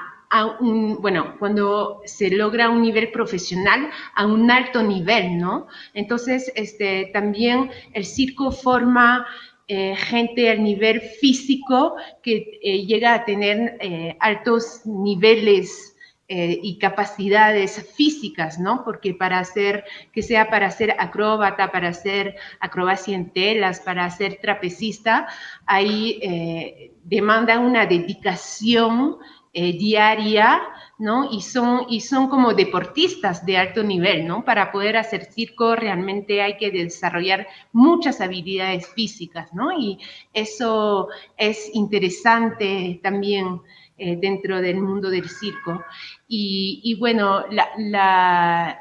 un, 0.60 1.00
bueno, 1.00 1.36
cuando 1.38 2.02
se 2.04 2.30
logra 2.30 2.70
un 2.70 2.82
nivel 2.82 3.10
profesional, 3.10 3.90
a 4.14 4.26
un 4.26 4.50
alto 4.50 4.82
nivel, 4.82 5.38
¿no? 5.38 5.66
Entonces, 5.92 6.52
este, 6.54 7.10
también 7.12 7.70
el 7.92 8.04
circo 8.04 8.52
forma 8.52 9.26
eh, 9.66 9.96
gente 9.96 10.50
al 10.50 10.62
nivel 10.62 11.00
físico 11.00 11.96
que 12.22 12.58
eh, 12.62 12.86
llega 12.86 13.14
a 13.14 13.24
tener 13.24 13.76
altos 14.20 14.82
niveles 14.84 15.89
eh, 16.32 16.60
y 16.62 16.78
capacidades 16.78 17.92
físicas, 17.96 18.60
¿no? 18.60 18.84
Porque 18.84 19.14
para 19.14 19.40
hacer, 19.40 19.84
que 20.12 20.22
sea 20.22 20.48
para 20.48 20.70
ser 20.70 20.94
acróbata, 20.96 21.72
para 21.72 21.88
hacer 21.88 22.36
acrobacia 22.60 23.16
en 23.16 23.32
telas, 23.32 23.80
para 23.80 24.08
ser 24.10 24.38
trapecista, 24.40 25.26
ahí 25.66 26.20
eh, 26.22 26.92
demanda 27.02 27.58
una 27.58 27.84
dedicación 27.84 29.16
eh, 29.52 29.72
diaria, 29.72 30.62
¿no? 31.00 31.28
Y 31.32 31.40
son, 31.40 31.86
y 31.88 32.00
son 32.00 32.28
como 32.28 32.54
deportistas 32.54 33.44
de 33.44 33.56
alto 33.56 33.82
nivel, 33.82 34.24
¿no? 34.24 34.44
Para 34.44 34.70
poder 34.70 34.98
hacer 34.98 35.24
circo 35.24 35.74
realmente 35.74 36.42
hay 36.42 36.56
que 36.58 36.70
desarrollar 36.70 37.48
muchas 37.72 38.20
habilidades 38.20 38.86
físicas, 38.86 39.52
¿no? 39.52 39.76
Y 39.76 39.98
eso 40.32 41.08
es 41.36 41.74
interesante 41.74 43.00
también 43.02 43.62
eh, 44.02 44.16
dentro 44.18 44.62
del 44.62 44.80
mundo 44.80 45.10
del 45.10 45.28
circo. 45.28 45.84
Y, 46.26 46.96
bueno, 46.98 47.44
la, 47.76 48.80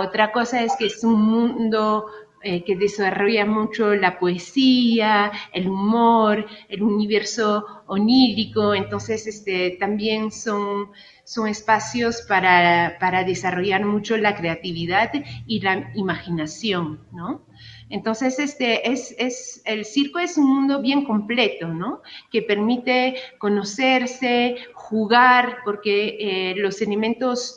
otra 0.00 0.32
cosa 0.32 0.64
es 0.64 0.74
que 0.76 0.86
es 0.86 1.04
un 1.04 1.22
mundo 1.22 2.06
eh, 2.42 2.64
que 2.64 2.74
desarrolla 2.74 3.46
mucho 3.46 3.94
la 3.94 4.18
poesía, 4.18 5.30
el 5.52 5.68
humor, 5.68 6.44
el 6.68 6.82
universo 6.82 7.66
onírico, 7.86 8.74
entonces 8.74 9.28
este, 9.28 9.76
también 9.78 10.32
son, 10.32 10.90
son 11.22 11.46
espacios 11.46 12.22
para, 12.22 12.96
para 12.98 13.22
desarrollar 13.22 13.84
mucho 13.84 14.16
la 14.16 14.34
creatividad 14.34 15.12
y 15.46 15.60
la 15.60 15.92
imaginación, 15.94 16.98
¿no? 17.12 17.47
Entonces, 17.90 18.38
este, 18.38 18.90
es, 18.90 19.14
es, 19.18 19.62
el 19.64 19.84
circo 19.84 20.18
es 20.18 20.36
un 20.36 20.46
mundo 20.46 20.80
bien 20.82 21.04
completo, 21.04 21.68
¿no? 21.68 22.02
Que 22.30 22.42
permite 22.42 23.16
conocerse, 23.38 24.56
jugar, 24.74 25.58
porque 25.64 26.16
eh, 26.20 26.54
los 26.56 26.82
elementos 26.82 27.56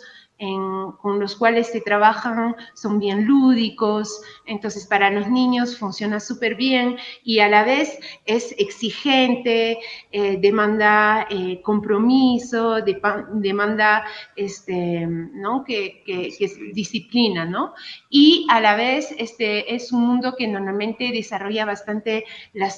con 1.02 1.20
los 1.20 1.36
cuales 1.36 1.68
se 1.68 1.82
trabajan 1.82 2.56
son 2.74 3.00
bien 3.00 3.26
lúdicos, 3.26 4.22
entonces 4.48 4.88
para 4.88 5.12
los 5.12 5.30
niños 5.30 5.78
funciona 5.78 6.20
súper 6.20 6.56
bien 6.56 6.98
y 7.24 7.40
a 7.40 7.48
la 7.48 7.64
vez 7.64 8.00
es 8.26 8.56
exigente, 8.58 9.78
eh, 10.12 10.38
demanda 10.42 11.28
eh, 11.30 11.62
compromiso, 11.62 12.78
demanda 13.34 14.04
este, 14.36 15.06
¿no? 15.06 15.64
que, 15.64 16.02
que, 16.06 16.28
es 16.40 16.58
disciplina, 16.74 17.46
¿no? 17.46 17.74
Y 18.10 18.48
a 18.50 18.60
la 18.62 18.76
vez 18.76 19.14
este, 19.20 19.76
es 19.76 19.92
un 19.92 20.08
mundo 20.08 20.34
que 20.36 20.48
normalmente 20.48 21.12
desarrolla 21.12 21.66
bastante 21.66 22.26
la, 22.54 22.74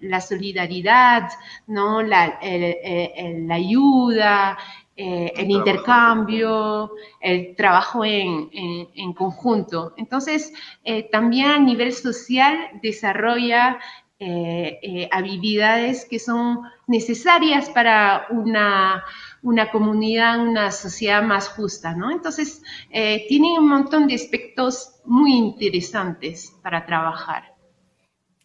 la 0.00 0.20
solidaridad, 0.20 1.28
¿no? 1.66 2.02
la, 2.02 2.38
la 2.42 3.54
ayuda, 3.54 4.58
eh, 5.04 5.32
el, 5.36 5.50
intercambio, 5.50 6.92
el 7.20 7.56
trabajo 7.56 8.04
en, 8.04 9.12
conjunto. 9.14 9.94
Entonces, 9.96 10.52
eh, 10.84 11.08
también 11.10 11.50
a 11.50 11.58
nivel 11.58 11.92
social 11.92 12.70
desarrolla 12.80 13.80
eh, 14.20 15.08
habilidades 15.10 16.06
que 16.08 16.20
son 16.20 16.60
necesarias 16.86 17.68
para 17.70 18.26
una, 18.30 19.02
una, 19.42 19.72
comunidad, 19.72 20.38
una 20.38 20.70
sociedad 20.70 21.20
más 21.24 21.48
justa, 21.48 21.96
¿no? 21.96 22.12
Entonces, 22.12 22.62
tiene 22.92 23.58
un 23.58 23.68
montón 23.68 24.06
de 24.06 24.14
aspectos 24.14 25.00
muy 25.04 25.32
interesantes 25.32 26.56
para 26.62 26.86
trabajar. 26.86 27.56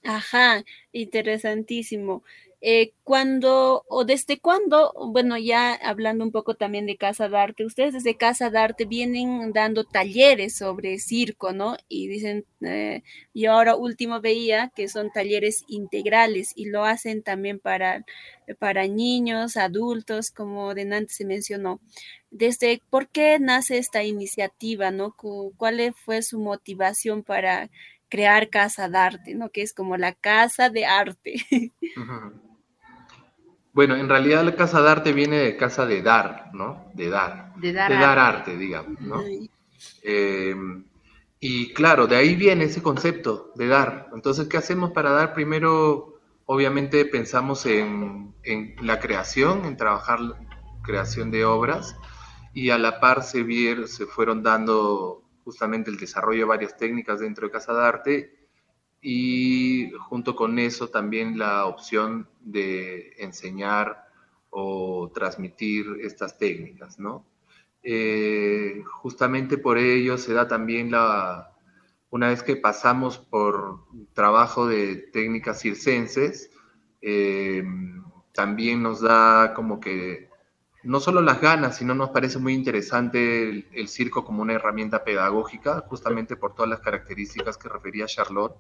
Ajá, 0.04 0.64
interesantísimo. 0.92 2.24
Eh, 2.60 2.94
cuando 3.04 3.84
o 3.88 4.04
desde 4.04 4.40
cuándo, 4.40 4.92
bueno, 5.12 5.38
ya 5.38 5.76
hablando 5.76 6.24
un 6.24 6.32
poco 6.32 6.56
también 6.56 6.88
de 6.88 6.98
Casa 6.98 7.30
de 7.30 7.38
Arte, 7.38 7.66
ustedes 7.66 7.94
desde 7.94 8.18
Casa 8.18 8.50
de 8.50 8.58
Arte 8.58 8.86
vienen 8.86 9.54
dando 9.54 9.84
talleres 9.84 10.56
sobre 10.56 10.98
circo, 10.98 11.54
¿no? 11.54 11.78
Y 11.88 12.08
dicen, 12.08 12.46
eh, 12.62 13.04
yo 13.34 13.52
ahora 13.54 13.76
último 13.76 14.22
veía 14.22 14.72
que 14.76 14.88
son 14.88 15.12
talleres 15.12 15.66
integrales 15.68 16.52
y 16.56 16.66
lo 16.66 16.84
hacen 16.84 17.22
también 17.22 17.60
para, 17.60 18.04
para 18.60 18.88
niños, 18.88 19.56
adultos, 19.56 20.32
como 20.32 20.74
de 20.74 20.82
antes 20.94 21.16
se 21.16 21.26
mencionó. 21.26 21.80
Desde, 22.32 22.82
¿por 22.90 23.08
qué 23.08 23.38
nace 23.40 23.78
esta 23.78 24.04
iniciativa, 24.04 24.90
¿no? 24.92 25.16
¿Cuál 25.58 25.94
fue 25.96 26.22
su 26.24 26.40
motivación 26.40 27.24
para 27.24 27.70
crear 28.10 28.50
Casa 28.50 28.90
de 28.90 28.98
Arte, 28.98 29.36
¿no? 29.36 29.50
Que 29.50 29.62
es 29.62 29.74
como 29.74 29.98
la 29.98 30.14
casa 30.14 30.70
de 30.70 30.86
arte. 30.86 31.44
Bueno, 33.74 33.96
en 33.96 34.10
realidad 34.10 34.44
la 34.44 34.56
casa 34.56 34.82
de 34.82 34.90
arte 34.90 35.14
viene 35.14 35.38
de 35.38 35.56
casa 35.56 35.86
de 35.86 36.02
dar, 36.02 36.50
¿no? 36.52 36.90
De 36.96 37.12
dar. 37.12 37.54
De 37.58 37.72
dar, 37.72 38.18
arte. 38.18 38.58
digamos, 38.58 39.00
¿no? 39.00 39.24
Em, 40.02 40.84
y 41.40 41.74
claro, 41.74 42.08
de 42.08 42.16
ahí 42.16 42.36
viene 42.36 42.64
ese 42.64 42.82
concepto 42.82 43.52
de 43.54 43.68
dar. 43.68 44.10
Entonces, 44.16 44.48
¿qué 44.48 44.58
hacemos 44.58 44.94
para 44.94 45.12
dar? 45.12 45.36
Primero, 45.36 46.20
obviamente, 46.48 47.06
pensamos 47.06 47.68
en, 47.68 48.34
la 48.82 49.00
creación, 49.00 49.66
en 49.66 49.78
trabajar 49.78 50.22
creación 50.82 51.30
de 51.30 51.46
obras, 51.46 51.96
y 52.56 52.72
a 52.72 52.80
la 52.80 53.00
par 53.00 53.22
se, 53.22 53.46
se 53.86 54.08
fueron 54.08 54.42
dando 54.42 55.22
justamente 55.48 55.90
el 55.90 55.96
desarrollo 55.96 56.40
de 56.40 56.46
varias 56.46 56.76
técnicas 56.76 57.22
dentro 57.22 57.48
de 57.48 57.54
Casa 57.54 57.74
de 57.74 57.86
Arte 57.86 58.50
y 59.02 59.90
junto 60.10 60.36
con 60.36 60.60
eso 60.60 60.90
también 60.90 61.40
la 61.40 61.68
opción 61.68 62.28
de 62.42 63.14
enseñar 63.18 64.10
o 64.50 65.10
transmitir 65.14 65.86
estas 66.02 66.38
técnicas, 66.38 67.00
¿no? 67.00 67.26
Eh, 67.82 68.84
justamente 69.02 69.58
por 69.58 69.78
ello 69.78 70.18
se 70.18 70.34
da 70.34 70.50
también 70.50 70.92
la, 70.92 71.56
una 72.10 72.28
vez 72.28 72.44
que 72.44 72.58
pasamos 72.58 73.18
por 73.18 73.86
trabajo 74.14 74.68
de 74.68 74.98
técnicas 74.98 75.62
circenses, 75.62 76.52
eh, 77.02 77.64
también 78.34 78.84
nos 78.84 79.00
da 79.00 79.54
como 79.54 79.80
que 79.80 80.27
no 80.84 81.00
solo 81.00 81.22
las 81.22 81.42
ganas, 81.42 81.78
sino 81.78 81.94
nos 81.96 82.10
parece 82.10 82.40
muy 82.40 82.54
interesante 82.54 83.66
el 83.72 83.88
circo 83.88 84.24
como 84.24 84.42
una 84.42 84.54
herramienta 84.54 85.04
pedagógica, 85.04 85.84
justamente 85.88 86.36
por 86.36 86.54
todas 86.54 86.70
las 86.70 86.80
características 86.80 87.58
que 87.58 87.70
refería 87.70 88.06
Charlotte 88.06 88.56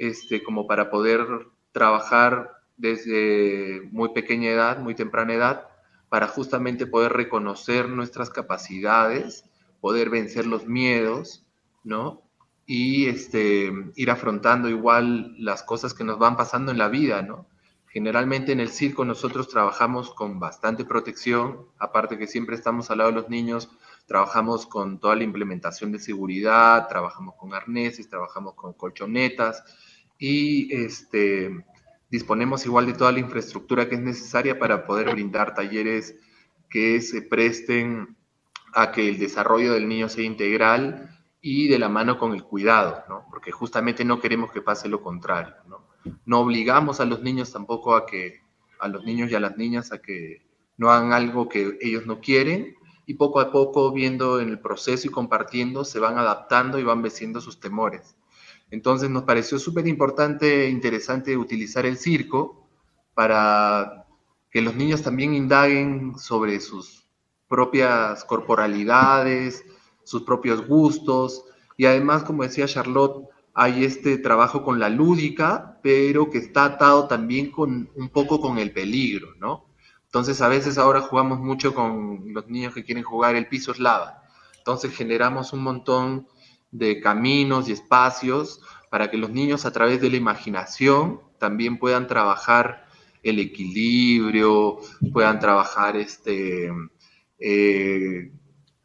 este, 0.00 0.42
como 0.42 0.66
para 0.66 0.90
poder 0.90 1.26
trabajar 1.72 2.50
desde 2.78 3.82
muy 3.92 4.14
pequeña 4.14 4.48
edad, 4.50 4.78
muy 4.78 4.94
temprana 4.94 5.34
edad, 5.34 5.68
para 6.08 6.26
justamente 6.26 6.86
poder 6.86 7.12
reconocer 7.12 7.90
nuestras 7.90 8.30
capacidades, 8.30 9.44
poder 9.82 10.08
vencer 10.08 10.46
los 10.46 10.66
miedos, 10.66 11.44
¿no? 11.84 12.22
Y 12.64 13.08
este, 13.08 13.70
ir 13.94 14.10
afrontando 14.10 14.70
igual 14.70 15.34
las 15.38 15.62
cosas 15.62 15.92
que 15.92 16.02
nos 16.02 16.18
van 16.18 16.34
pasando 16.34 16.72
en 16.72 16.78
la 16.78 16.88
vida, 16.88 17.20
¿no? 17.20 17.46
Generalmente 17.92 18.52
en 18.52 18.60
el 18.60 18.68
circo 18.68 19.04
nosotros 19.04 19.48
trabajamos 19.48 20.14
con 20.14 20.38
bastante 20.38 20.84
protección, 20.84 21.66
aparte 21.76 22.18
que 22.18 22.28
siempre 22.28 22.54
estamos 22.54 22.88
al 22.88 22.98
lado 22.98 23.10
de 23.10 23.16
los 23.16 23.28
niños, 23.28 23.68
trabajamos 24.06 24.66
con 24.66 25.00
toda 25.00 25.16
la 25.16 25.24
implementación 25.24 25.90
de 25.90 25.98
seguridad, 25.98 26.86
trabajamos 26.88 27.34
con 27.34 27.52
arneses, 27.52 28.08
trabajamos 28.08 28.54
con 28.54 28.74
colchonetas, 28.74 29.64
y 30.20 30.72
este, 30.72 31.64
disponemos 32.10 32.64
igual 32.64 32.86
de 32.86 32.92
toda 32.92 33.10
la 33.10 33.18
infraestructura 33.18 33.88
que 33.88 33.96
es 33.96 34.00
necesaria 34.00 34.56
para 34.56 34.84
poder 34.86 35.10
brindar 35.10 35.54
talleres 35.54 36.14
que 36.68 37.00
se 37.00 37.22
presten 37.22 38.16
a 38.72 38.92
que 38.92 39.08
el 39.08 39.18
desarrollo 39.18 39.72
del 39.72 39.88
niño 39.88 40.08
sea 40.08 40.24
integral 40.24 41.18
y 41.40 41.66
de 41.66 41.78
la 41.80 41.88
mano 41.88 42.18
con 42.18 42.34
el 42.34 42.44
cuidado, 42.44 43.02
¿no? 43.08 43.26
porque 43.30 43.50
justamente 43.50 44.04
no 44.04 44.20
queremos 44.20 44.52
que 44.52 44.62
pase 44.62 44.88
lo 44.88 45.02
contrario. 45.02 45.54
¿no? 45.66 45.79
No 46.24 46.40
obligamos 46.40 47.00
a 47.00 47.04
los 47.04 47.22
niños 47.22 47.52
tampoco 47.52 47.94
a 47.94 48.06
que, 48.06 48.40
a 48.78 48.88
los 48.88 49.04
niños 49.04 49.30
y 49.30 49.34
a 49.34 49.40
las 49.40 49.56
niñas 49.56 49.92
a 49.92 49.98
que 49.98 50.42
no 50.76 50.90
hagan 50.90 51.12
algo 51.12 51.48
que 51.48 51.78
ellos 51.80 52.06
no 52.06 52.20
quieren 52.20 52.74
y 53.06 53.14
poco 53.14 53.40
a 53.40 53.50
poco 53.50 53.92
viendo 53.92 54.40
en 54.40 54.48
el 54.48 54.60
proceso 54.60 55.08
y 55.08 55.10
compartiendo 55.10 55.84
se 55.84 55.98
van 55.98 56.18
adaptando 56.18 56.78
y 56.78 56.84
van 56.84 57.02
venciendo 57.02 57.40
sus 57.40 57.60
temores. 57.60 58.16
Entonces 58.70 59.10
nos 59.10 59.24
pareció 59.24 59.58
súper 59.58 59.88
importante 59.88 60.64
e 60.64 60.70
interesante 60.70 61.36
utilizar 61.36 61.86
el 61.86 61.98
circo 61.98 62.68
para 63.14 64.06
que 64.50 64.62
los 64.62 64.74
niños 64.74 65.02
también 65.02 65.34
indaguen 65.34 66.18
sobre 66.18 66.60
sus 66.60 67.08
propias 67.48 68.24
corporalidades, 68.24 69.64
sus 70.04 70.22
propios 70.22 70.66
gustos 70.66 71.44
y 71.76 71.86
además, 71.86 72.22
como 72.22 72.42
decía 72.42 72.66
Charlotte, 72.66 73.28
hay 73.60 73.84
este 73.84 74.16
trabajo 74.16 74.64
con 74.64 74.80
la 74.80 74.88
lúdica, 74.88 75.78
pero 75.82 76.30
que 76.30 76.38
está 76.38 76.64
atado 76.64 77.06
también 77.08 77.50
con 77.50 77.90
un 77.94 78.08
poco 78.08 78.40
con 78.40 78.56
el 78.56 78.72
peligro, 78.72 79.34
¿no? 79.38 79.66
Entonces 80.06 80.40
a 80.40 80.48
veces 80.48 80.78
ahora 80.78 81.02
jugamos 81.02 81.40
mucho 81.40 81.74
con 81.74 82.32
los 82.32 82.48
niños 82.48 82.72
que 82.72 82.86
quieren 82.86 83.04
jugar 83.04 83.34
el 83.36 83.48
piso 83.48 83.72
es 83.72 83.78
lava. 83.78 84.22
Entonces 84.56 84.96
generamos 84.96 85.52
un 85.52 85.62
montón 85.62 86.26
de 86.70 87.02
caminos 87.02 87.68
y 87.68 87.72
espacios 87.72 88.62
para 88.88 89.10
que 89.10 89.18
los 89.18 89.28
niños 89.28 89.66
a 89.66 89.72
través 89.72 90.00
de 90.00 90.08
la 90.08 90.16
imaginación 90.16 91.20
también 91.38 91.78
puedan 91.78 92.06
trabajar 92.06 92.86
el 93.22 93.40
equilibrio, 93.40 94.78
puedan 95.12 95.38
trabajar 95.38 95.96
este, 95.96 96.72
eh, 97.38 98.32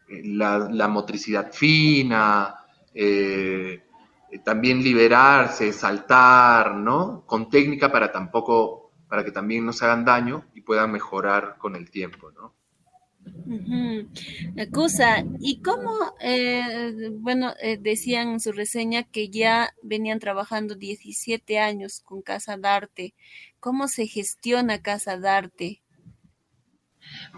la, 0.09 0.87
motricidad 0.89 1.53
fina, 1.53 2.55
eh, 2.93 3.84
también 4.39 4.83
liberarse, 4.83 5.71
saltar, 5.73 6.75
¿no? 6.75 7.25
Con 7.25 7.49
técnica 7.49 7.91
para 7.91 8.11
tampoco, 8.11 8.91
para 9.07 9.23
que 9.23 9.31
también 9.31 9.65
no 9.65 9.73
se 9.73 9.85
hagan 9.85 10.05
daño 10.05 10.45
y 10.53 10.61
puedan 10.61 10.91
mejorar 10.91 11.57
con 11.57 11.75
el 11.75 11.89
tiempo, 11.89 12.31
¿no? 12.31 12.53
Cosa, 14.71 15.23
¿y 15.39 15.61
cómo, 15.61 15.91
eh, 16.19 17.09
bueno, 17.13 17.53
eh, 17.61 17.77
decían 17.79 18.29
en 18.29 18.39
su 18.39 18.51
reseña 18.51 19.03
que 19.03 19.29
ya 19.29 19.73
venían 19.81 20.19
trabajando 20.19 20.75
17 20.75 21.59
años 21.59 22.01
con 22.03 22.21
Casa 22.21 22.57
Darte? 22.57 23.13
¿Cómo 23.59 23.87
se 23.87 24.07
gestiona 24.07 24.81
Casa 24.81 25.17
Darte? 25.17 25.81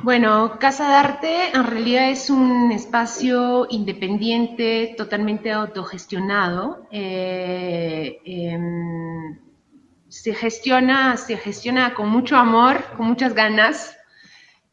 Bueno, 0.04 0.58
Casa 0.60 0.90
Darte 0.90 1.50
en 1.54 1.64
realidad 1.64 2.10
es 2.10 2.30
un 2.30 2.72
espacio 2.72 3.68
independiente, 3.70 4.94
totalmente 4.98 5.52
autogestionado. 5.52 6.88
Eh, 6.92 8.20
em, 8.26 9.40
se 10.08 10.34
gestiona, 10.34 11.18
se 11.18 11.38
gestiona 11.38 11.94
con 11.94 12.10
mucho 12.10 12.38
amor, 12.38 12.84
con 12.96 13.08
muchas 13.08 13.34
ganas. 13.34 13.98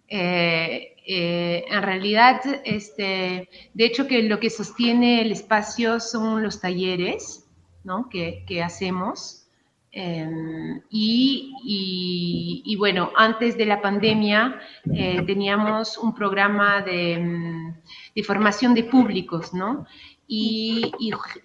Eh, 0.09 0.95
en 1.07 1.83
realidad, 1.83 2.41
este, 2.65 3.49
de 3.75 3.85
hecho 3.85 4.07
que 4.07 4.23
lo 4.23 4.41
que 4.41 4.49
sostiene 4.49 5.21
el 5.21 5.33
espacio 5.33 6.01
son 6.01 6.43
los 6.43 6.61
talleres 6.61 7.45
¿no? 7.85 8.09
que, 8.09 8.63
hacemos. 8.63 9.44
Em, 9.97 10.83
y, 10.91 12.75
bueno, 12.77 13.13
antes 13.17 13.57
de 13.57 13.65
la 13.65 13.81
pandemia 13.81 14.61
eh, 14.93 15.23
teníamos 15.25 15.99
un 15.99 16.13
programa 16.13 16.83
de, 16.83 17.73
formación 18.25 18.75
de 18.75 18.83
públicos, 18.83 19.55
¿no? 19.55 19.87
Y, 20.27 20.91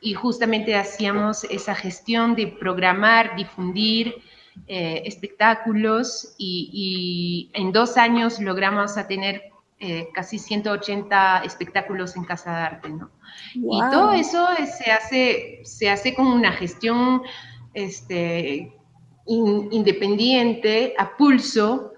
y, 0.01 0.13
justamente 0.15 0.75
hacíamos 0.75 1.43
esa 1.43 1.75
gestión 1.75 2.35
de 2.35 2.47
programar, 2.47 3.35
difundir 3.35 4.15
eh, 4.67 5.03
espectáculos 5.05 6.33
y, 6.39 7.51
en 7.53 7.71
dos 7.71 7.97
años 7.97 8.39
logramos 8.39 8.97
a 8.97 9.07
tener 9.07 9.43
eh, 9.79 10.09
casi 10.11 10.39
180 10.39 11.43
espectáculos 11.43 12.15
en 12.15 12.23
Casa 12.23 12.51
de 12.51 12.61
Arte, 12.63 12.89
¿no? 12.89 13.11
Y 13.53 13.79
todo 13.91 14.11
eso 14.11 14.47
se, 14.65 14.91
hace, 14.91 15.61
se 15.65 15.89
hace 15.91 16.15
con 16.15 16.25
una 16.25 16.51
gestión 16.51 17.21
este, 17.73 18.73
independiente, 19.25 20.93
a 20.97 21.15
pulso, 21.17 21.93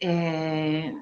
eh, 0.00 0.94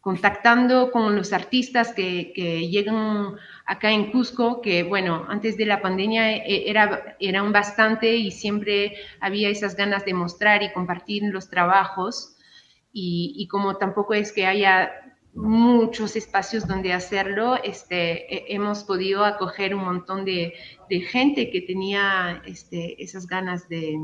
contactando 0.00 0.90
con 0.90 1.14
los 1.14 1.32
artistas 1.32 1.92
que, 1.92 2.32
que, 2.34 2.68
llegan 2.68 3.36
acá 3.66 3.90
en 3.90 4.10
Cusco, 4.10 4.62
que 4.62 4.82
bueno, 4.82 5.26
antes 5.28 5.56
de 5.56 5.66
la 5.66 5.82
pandemia 5.82 6.36
eh, 6.36 6.70
era, 6.70 7.16
eran 7.20 7.52
bastante 7.52 8.16
y 8.16 8.30
siempre 8.30 8.96
había 9.20 9.50
esas 9.50 9.76
ganas 9.76 10.04
de 10.04 10.14
mostrar 10.14 10.62
y 10.62 10.72
compartir 10.72 11.22
los 11.24 11.50
trabajos. 11.50 12.36
Y, 12.92 13.34
y 13.36 13.46
como 13.46 13.76
tampoco 13.76 14.14
es 14.14 14.32
que 14.32 14.46
haya 14.46 14.90
muchos 15.34 16.16
espacios 16.16 16.66
donde 16.66 16.92
hacerlo, 16.92 17.56
este, 17.62 18.52
hemos 18.54 18.84
podido 18.84 19.24
acoger 19.24 19.74
un 19.74 19.84
montón 19.84 20.24
de, 20.24 20.54
gente 21.10 21.50
que 21.50 21.60
tenía 21.60 22.42
este, 22.46 23.02
esas 23.02 23.26
ganas 23.26 23.68
de, 23.68 23.96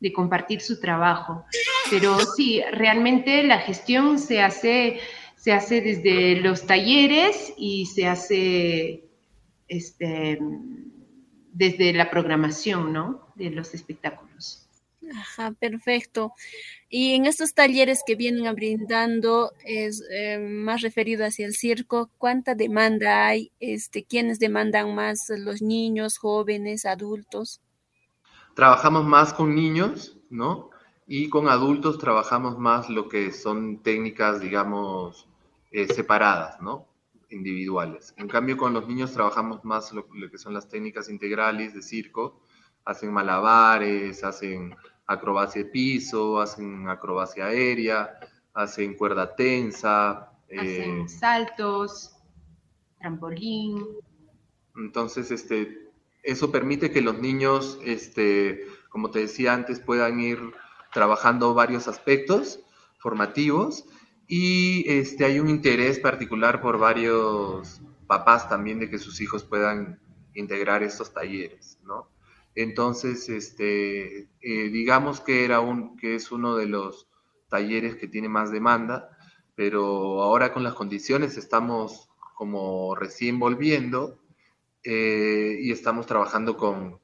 de 0.00 0.12
compartir 0.12 0.60
su 0.60 0.80
trabajo. 0.80 1.44
Pero 1.90 2.18
sí, 2.18 2.62
realmente 2.72 3.42
la 3.42 3.58
gestión 3.58 4.18
se 4.18 4.42
hace 4.42 5.00
se 5.46 5.52
hace 5.52 5.80
desde 5.80 6.40
los 6.40 6.66
talleres 6.66 7.54
y 7.56 7.86
se 7.86 8.08
hace 8.08 9.04
este, 9.68 10.40
desde 11.52 11.92
la 11.92 12.10
programación, 12.10 12.92
¿no? 12.92 13.28
De 13.36 13.50
los 13.50 13.72
espectáculos. 13.72 14.25
Ajá, 15.14 15.52
perfecto. 15.52 16.32
Y 16.88 17.14
en 17.14 17.26
estos 17.26 17.54
talleres 17.54 18.02
que 18.06 18.14
vienen 18.14 18.52
brindando, 18.54 19.52
es 19.64 20.02
eh, 20.10 20.38
más 20.38 20.82
referido 20.82 21.24
hacia 21.24 21.46
el 21.46 21.54
circo, 21.54 22.10
¿cuánta 22.18 22.54
demanda 22.54 23.26
hay? 23.26 23.52
Este, 23.60 24.04
¿Quiénes 24.04 24.38
demandan 24.38 24.94
más? 24.94 25.28
¿Los 25.28 25.62
niños, 25.62 26.18
jóvenes, 26.18 26.86
adultos? 26.86 27.60
Trabajamos 28.54 29.04
más 29.04 29.34
con 29.34 29.54
niños, 29.54 30.16
¿no? 30.30 30.70
Y 31.06 31.28
con 31.28 31.48
adultos 31.48 31.98
trabajamos 31.98 32.58
más 32.58 32.88
lo 32.88 33.08
que 33.08 33.30
son 33.30 33.82
técnicas, 33.82 34.40
digamos, 34.40 35.28
eh, 35.70 35.86
separadas, 35.92 36.60
¿no? 36.60 36.86
Individuales. 37.30 38.14
En 38.16 38.28
cambio, 38.28 38.56
con 38.56 38.72
los 38.72 38.88
niños 38.88 39.12
trabajamos 39.12 39.64
más 39.64 39.92
lo, 39.92 40.06
que 40.08 40.38
son 40.38 40.54
las 40.54 40.68
técnicas 40.68 41.08
integrales 41.08 41.74
de 41.74 41.82
circo. 41.82 42.40
Hacen 42.84 43.12
malabares, 43.12 44.24
hacen 44.24 44.74
acrobacia 45.06 45.62
de 45.62 45.70
piso, 45.70 46.40
hacen 46.40 46.88
acrobacia 46.88 47.46
aérea, 47.46 48.18
hacen 48.54 48.94
cuerda 48.94 49.34
tensa. 49.34 50.32
Hacen 50.46 51.00
eh, 51.02 51.08
saltos, 51.08 52.16
trampolín. 52.98 53.84
Entonces, 54.76 55.30
este, 55.30 55.90
eso 56.22 56.50
permite 56.50 56.90
que 56.90 57.00
los 57.00 57.18
niños, 57.18 57.78
este, 57.84 58.66
como 58.88 59.10
te 59.10 59.20
decía 59.20 59.54
antes, 59.54 59.80
puedan 59.80 60.20
ir 60.20 60.38
trabajando 60.92 61.54
varios 61.54 61.88
aspectos 61.88 62.60
formativos 62.98 63.84
y 64.26 64.84
este, 64.90 65.24
hay 65.24 65.38
un 65.38 65.48
interés 65.48 65.98
particular 65.98 66.60
por 66.60 66.78
varios 66.78 67.80
papás 68.06 68.48
también 68.48 68.78
de 68.78 68.90
que 68.90 68.98
sus 68.98 69.20
hijos 69.20 69.44
puedan 69.44 70.00
integrar 70.34 70.82
estos 70.82 71.12
talleres, 71.12 71.78
¿no? 71.84 72.08
Entonces, 72.56 73.28
este, 73.28 74.28
eh, 74.40 74.68
digamos 74.70 75.20
que, 75.20 75.44
era 75.44 75.60
un, 75.60 75.96
que 75.96 76.16
es 76.16 76.32
uno 76.32 76.56
de 76.56 76.66
los 76.66 77.08
talleres 77.48 77.96
que 77.96 78.08
tiene 78.08 78.28
más 78.28 78.50
demanda, 78.50 79.16
pero 79.54 80.22
ahora 80.22 80.52
con 80.52 80.64
las 80.64 80.74
condiciones 80.74 81.36
estamos 81.36 82.10
como 82.34 82.94
recién 82.94 83.38
volviendo 83.38 84.18
eh, 84.82 85.58
y 85.60 85.70
estamos 85.70 86.06
trabajando 86.06 86.56
con, 86.56 87.00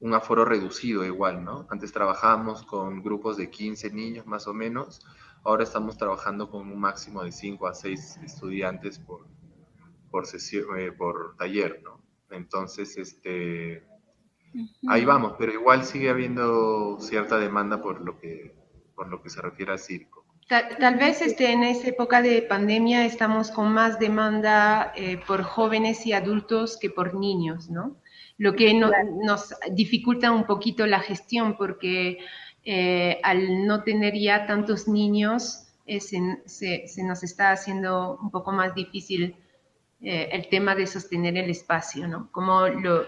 un 0.00 0.14
aforo 0.14 0.44
reducido 0.44 1.04
igual, 1.04 1.44
¿no? 1.44 1.66
Antes 1.70 1.92
trabajábamos 1.92 2.62
con 2.64 3.02
grupos 3.02 3.36
de 3.36 3.50
15 3.50 3.90
niños 3.90 4.26
más 4.26 4.46
o 4.46 4.54
menos, 4.54 5.00
Ahora 5.42 5.64
estamos 5.64 5.96
trabajando 5.96 6.50
con 6.50 6.70
un 6.70 6.78
máximo 6.78 7.24
de 7.24 7.32
5 7.32 7.66
a 7.66 7.72
6 7.72 8.18
estudiantes 8.22 8.98
por, 8.98 9.26
por, 10.10 10.24
eh, 10.26 10.92
por 10.92 11.34
taller, 11.36 11.80
¿no? 11.82 12.02
Entonces, 12.30 12.96
este, 12.96 13.84
ahí 14.88 15.04
vamos, 15.04 15.34
pero 15.38 15.52
igual 15.52 15.84
sigue 15.84 16.10
habiendo 16.10 16.98
cierta 17.00 17.38
demanda 17.38 17.82
por 17.82 18.00
lo 18.00 18.18
que, 18.18 18.54
por 18.94 19.08
lo 19.08 19.22
que 19.22 19.30
se 19.30 19.40
refiere 19.40 19.72
al 19.72 19.78
circo. 19.78 20.24
Tal, 20.48 20.96
vez 20.96 21.22
este, 21.22 21.52
en 21.52 21.62
esa 21.62 21.88
época 21.88 22.22
de 22.22 22.42
pandemia 22.42 23.06
estamos 23.06 23.52
con 23.52 23.72
más 23.72 24.00
demanda 24.00 24.92
eh, 24.96 25.20
por 25.24 25.44
jóvenes 25.44 26.04
y 26.06 26.12
adultos 26.12 26.76
que 26.76 26.90
por 26.90 27.14
niños, 27.14 27.70
¿no? 27.70 27.96
Lo 28.36 28.56
que 28.56 28.74
nos 28.74 29.54
dificulta 29.70 30.32
un 30.32 30.46
poquito 30.46 30.86
la 30.86 30.98
gestión 30.98 31.56
porque 31.56 32.18
eh, 32.64 33.20
al 33.22 33.64
no 33.66 33.84
tener 33.84 34.14
ya 34.18 34.46
tantos 34.46 34.88
niños, 34.88 35.68
eh, 35.86 36.00
se, 36.00 37.02
nos 37.02 37.22
está 37.22 37.52
haciendo 37.52 38.18
un 38.20 38.30
poco 38.30 38.52
más 38.52 38.74
difícil 38.74 39.36
eh, 40.02 40.28
el 40.32 40.48
tema 40.48 40.74
de 40.74 40.86
sostener 40.86 41.36
el 41.36 41.50
espacio, 41.50 42.08
¿no? 42.08 42.30
Como, 42.32 42.66
lo, 42.68 43.06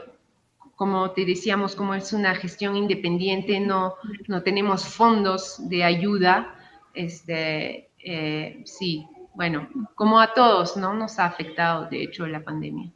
como 0.77 1.11
te 1.13 1.25
decíamos, 1.25 1.75
como 1.75 1.95
es 1.95 2.13
una 2.13 2.35
gestión 2.35 2.77
independiente, 2.77 3.61
no, 3.61 3.95
no 4.29 4.43
tenemos 4.43 4.85
fondos 4.85 5.69
de 5.69 5.85
ayuda, 5.85 6.55
este, 6.95 7.91
sí, 8.65 9.07
bueno, 9.35 9.69
como 9.95 10.21
a 10.21 10.35
todos, 10.35 10.77
¿no? 10.77 10.93
Nos 10.93 11.19
ha 11.19 11.27
afectado, 11.27 11.89
de 11.89 12.03
hecho, 12.03 12.27
la 12.27 12.45
pandemia 12.45 12.93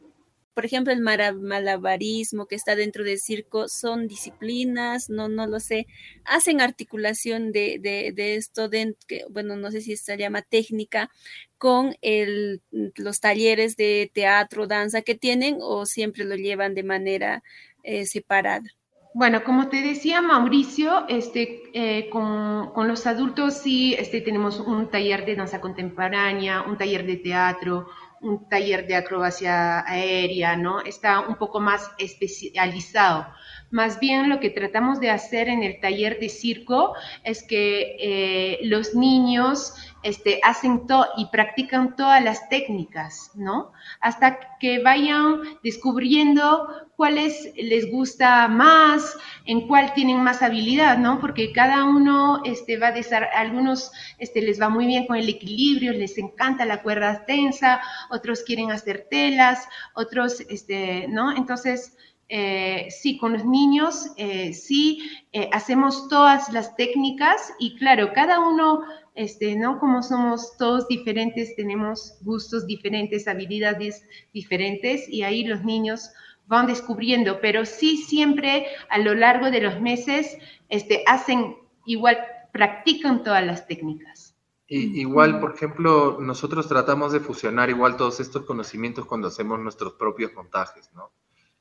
por 0.57 0.65
ejemplo, 0.65 0.91
el 0.91 1.03
malabarismo 1.03 2.47
que 2.47 2.55
está 2.55 2.75
dentro 2.77 3.05
del 3.05 3.19
circo, 3.19 3.69
son 3.69 4.09
disciplinas, 4.09 5.11
no, 5.11 5.29
no 5.29 5.47
lo 5.47 5.61
sé, 5.61 5.87
hacen 6.25 6.63
articulación 6.63 7.53
de, 7.53 7.79
de, 7.79 8.37
esto, 8.37 8.71
de, 8.71 8.97
que, 9.07 9.27
bueno, 9.29 9.57
no 9.57 9.71
sé 9.71 9.83
si 9.83 9.99
se 9.99 10.17
llama 10.17 10.41
técnica, 10.41 11.11
con 11.59 11.95
el, 12.01 12.63
los 12.97 13.21
talleres 13.21 13.77
de 13.77 14.11
teatro, 14.15 14.67
danza 14.67 15.03
que 15.03 15.15
tienen 15.15 15.59
o 15.61 15.85
siempre 15.85 16.25
lo 16.25 16.37
llevan 16.37 16.75
de 16.75 16.85
manera 16.85 17.43
eh, 17.83 18.07
separada. 18.07 18.65
Bueno, 19.13 19.45
como 19.45 19.69
te 19.69 19.83
decía 19.83 20.23
Mauricio, 20.23 21.07
este, 21.09 21.65
eh, 21.75 22.09
con, 22.09 22.73
con, 22.73 22.89
los 22.89 23.07
adultos 23.07 23.59
sí 23.59 23.95
este, 23.95 24.23
tenemos 24.23 24.61
un 24.61 24.91
taller 24.91 25.27
de 25.27 25.37
danza 25.37 25.61
contemporánea, 25.61 26.63
un 26.63 26.79
taller 26.79 27.05
de 27.07 27.17
teatro, 27.17 27.89
un 28.27 28.49
taller 28.49 28.87
de 28.87 28.97
acrobacia 28.97 29.89
aérea, 29.89 30.57
¿no? 30.57 30.81
Está 30.81 31.21
un 31.21 31.37
poco 31.37 31.61
más 31.61 31.91
especializado. 31.99 33.27
Más 33.71 33.99
bien 33.99 34.29
lo 34.29 34.41
que 34.41 34.51
tratamos 34.51 35.01
de 35.01 35.11
hacer 35.11 35.49
en 35.49 35.63
el 35.63 35.81
taller 35.81 36.19
de 36.21 36.29
circo 36.29 36.95
es 37.25 37.43
que 37.43 37.97
eh, 37.99 38.59
los 38.63 38.95
niños 38.95 39.75
este, 40.07 40.39
hacen 40.45 40.87
todo 40.87 41.09
y 41.17 41.27
practican 41.27 41.97
todas 41.97 42.23
las 42.23 42.49
técnicas, 42.49 43.33
¿no? 43.35 43.73
Hasta 44.01 44.57
que 44.61 44.81
vayan 44.81 45.41
descubriendo 45.65 46.69
cuáles 46.95 47.53
les 47.57 47.91
gusta 47.91 48.47
más, 48.47 49.17
en 49.47 49.67
cuál 49.67 49.93
tienen 49.95 50.23
más 50.23 50.43
habilidad, 50.43 50.97
¿no? 50.97 51.21
Porque 51.21 51.53
cada 51.53 51.85
uno 51.85 52.41
este, 52.45 52.79
va 52.79 52.89
a 52.89 52.93
desarrollar, 52.93 53.35
algunos 53.37 53.91
este, 54.19 54.43
les 54.43 54.61
va 54.61 54.69
muy 54.69 54.87
bien 54.87 55.07
con 55.09 55.17
el 55.17 55.29
equilibrio, 55.29 55.93
les 55.93 56.17
encanta 56.19 56.65
la 56.65 56.83
cuerda 56.83 57.25
tensa, 57.27 57.81
otros 58.09 58.43
quieren 58.43 58.71
hacer 58.71 59.09
telas, 59.11 59.69
otros, 59.95 60.41
este, 60.49 61.09
¿no? 61.09 61.37
Entonces, 61.37 61.97
eh, 62.29 62.89
sí, 62.91 63.19
con 63.19 63.33
los 63.35 63.45
niños, 63.45 64.11
eh, 64.17 64.53
sí, 64.53 65.11
eh, 65.33 65.49
hacemos 65.53 66.09
todas 66.09 66.53
las 66.53 66.75
técnicas 66.75 67.53
y 67.61 67.77
claro, 67.77 68.13
cada 68.13 68.41
uno, 68.41 68.83
este, 69.17 69.57
¿no? 69.57 69.81
Como 69.81 70.03
somos 70.03 70.57
todos 70.59 70.87
diferentes, 70.89 71.57
tenemos 71.57 72.19
gustos 72.21 72.67
diferentes, 72.67 73.27
habilidades 73.27 74.05
diferentes 74.33 75.09
y 75.09 75.23
ahí 75.23 75.45
los 75.45 75.65
niños 75.65 76.11
van 76.47 76.67
descubriendo, 76.67 77.41
pero 77.41 77.65
sí 77.65 77.97
siempre 77.97 78.67
a 78.89 78.99
lo 78.99 79.15
largo 79.15 79.51
de 79.51 79.63
los 79.63 79.81
meses 79.81 80.39
este, 80.69 81.03
hacen 81.07 81.57
igual, 81.87 82.19
practican 82.53 83.25
todas 83.25 83.45
las 83.45 83.67
técnicas. 83.67 84.35
igual, 84.69 85.41
por 85.41 85.55
ejemplo, 85.55 86.19
nosotros 86.21 86.69
tratamos 86.69 87.13
de 87.13 87.21
fusionar 87.21 87.71
igual 87.71 87.97
todos 87.97 88.21
estos 88.21 88.45
conocimientos 88.45 89.07
cuando 89.07 89.29
hacemos 89.29 89.59
nuestros 89.61 89.95
propios 89.95 90.35
montajes, 90.35 90.91
¿no? 90.95 91.11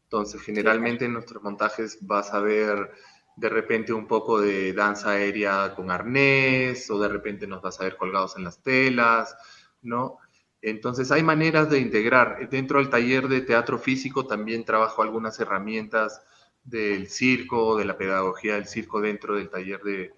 Entonces, 0.03 0.41
generalmente 0.41 1.05
en 1.05 1.13
nuestros 1.13 1.41
montajes 1.41 1.97
vas 2.01 2.33
a 2.33 2.39
ver 2.39 2.91
de 3.35 3.49
repente 3.49 3.93
un 3.93 4.07
poco 4.07 4.39
de 4.39 4.73
danza 4.73 5.11
aérea 5.11 5.73
con 5.75 5.91
arnés 5.91 6.89
o 6.89 6.99
de 6.99 7.09
repente 7.09 7.47
nos 7.47 7.61
vas 7.61 7.79
a 7.79 7.83
ver 7.83 7.97
colgados 7.97 8.37
en 8.37 8.43
las 8.43 8.61
telas, 8.61 9.35
¿no? 9.81 10.17
Entonces 10.61 11.11
hay 11.11 11.23
maneras 11.23 11.69
de 11.69 11.79
integrar. 11.79 12.49
Dentro 12.49 12.79
del 12.79 12.89
taller 12.89 13.27
de 13.27 13.41
teatro 13.41 13.77
físico 13.77 14.25
también 14.25 14.65
trabajo 14.65 15.01
algunas 15.01 15.39
herramientas 15.39 16.21
del 16.63 17.07
circo, 17.07 17.77
de 17.77 17.85
la 17.85 17.97
pedagogía 17.97 18.55
del 18.55 18.67
circo 18.67 19.01
dentro 19.01 19.35
del 19.35 19.49
taller 19.49 19.81
de 19.83 20.13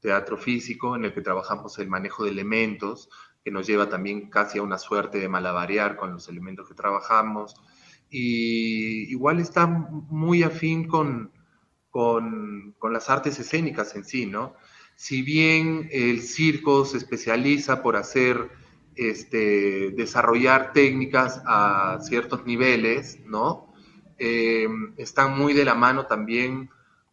teatro 0.00 0.36
físico, 0.36 0.94
en 0.94 1.04
el 1.04 1.12
que 1.12 1.22
trabajamos 1.22 1.78
el 1.78 1.88
manejo 1.88 2.24
de 2.24 2.30
elementos, 2.30 3.08
que 3.42 3.50
nos 3.50 3.66
lleva 3.66 3.88
también 3.88 4.30
casi 4.30 4.58
a 4.58 4.62
una 4.62 4.78
suerte 4.78 5.18
de 5.18 5.28
malabarear 5.28 5.96
con 5.96 6.12
los 6.12 6.28
elementos 6.28 6.68
que 6.68 6.74
trabajamos 6.74 7.56
y 8.10 9.10
igual 9.10 9.40
está 9.40 9.66
muy 9.66 10.42
afín 10.42 10.86
con, 10.88 11.32
con, 11.98 12.76
las 12.92 13.10
artes 13.10 13.40
escénicas 13.40 13.96
en 13.96 14.04
sí, 14.04 14.24
¿no? 14.24 14.54
Si 14.94 15.22
bien 15.22 15.88
el 15.90 16.22
circo 16.22 16.84
se 16.84 16.96
especializa 16.96 17.82
por 17.82 17.96
hacer, 17.96 18.50
este, 18.94 19.90
desarrollar 19.90 20.72
técnicas 20.72 21.42
a 21.44 21.98
ciertos 22.00 22.46
niveles, 22.46 23.18
¿no? 23.26 23.72
Eh, 24.16 24.68
están 24.96 25.36
muy 25.36 25.54
de 25.54 25.64
la 25.64 25.74
mano 25.74 26.06
también 26.06 26.70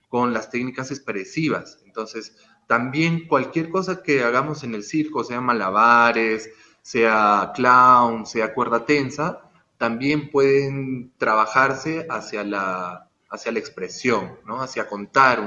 con 0.07 0.33
las 0.33 0.51
técnicas 0.51 0.91
expresivas. 0.91 1.79
Entonces, 1.87 2.37
también 2.67 3.27
cualquier 3.27 3.69
cosa 3.69 4.03
que 4.03 4.23
hagamos 4.23 4.63
en 4.63 4.75
el 4.75 4.83
circo, 4.83 5.23
sea 5.23 5.41
malabares, 5.41 6.47
sea 6.83 7.53
clown, 7.55 8.27
sea 8.27 8.53
cuerda 8.53 8.85
tensa, 8.85 9.49
también 9.79 10.29
pueden 10.29 11.11
trabajarse 11.17 12.05
hacia 12.07 12.43
la, 12.43 13.04
hacia 13.29 13.51
la 13.51 13.59
expresión, 13.59 14.39
¿no? 14.45 14.61
hacia 14.61 14.87
contar 14.87 15.39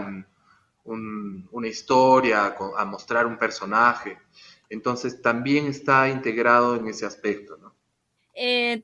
una 0.84 1.68
historia, 1.68 2.56
a 2.76 2.84
mostrar 2.84 3.26
un 3.26 3.38
personaje. 3.38 4.18
Entonces 4.70 5.22
también 5.22 5.66
está 5.66 6.08
integrado 6.08 6.76
en 6.76 6.88
ese 6.88 7.06
aspecto. 7.06 7.56
¿no? 7.56 7.74
Eh, 8.34 8.80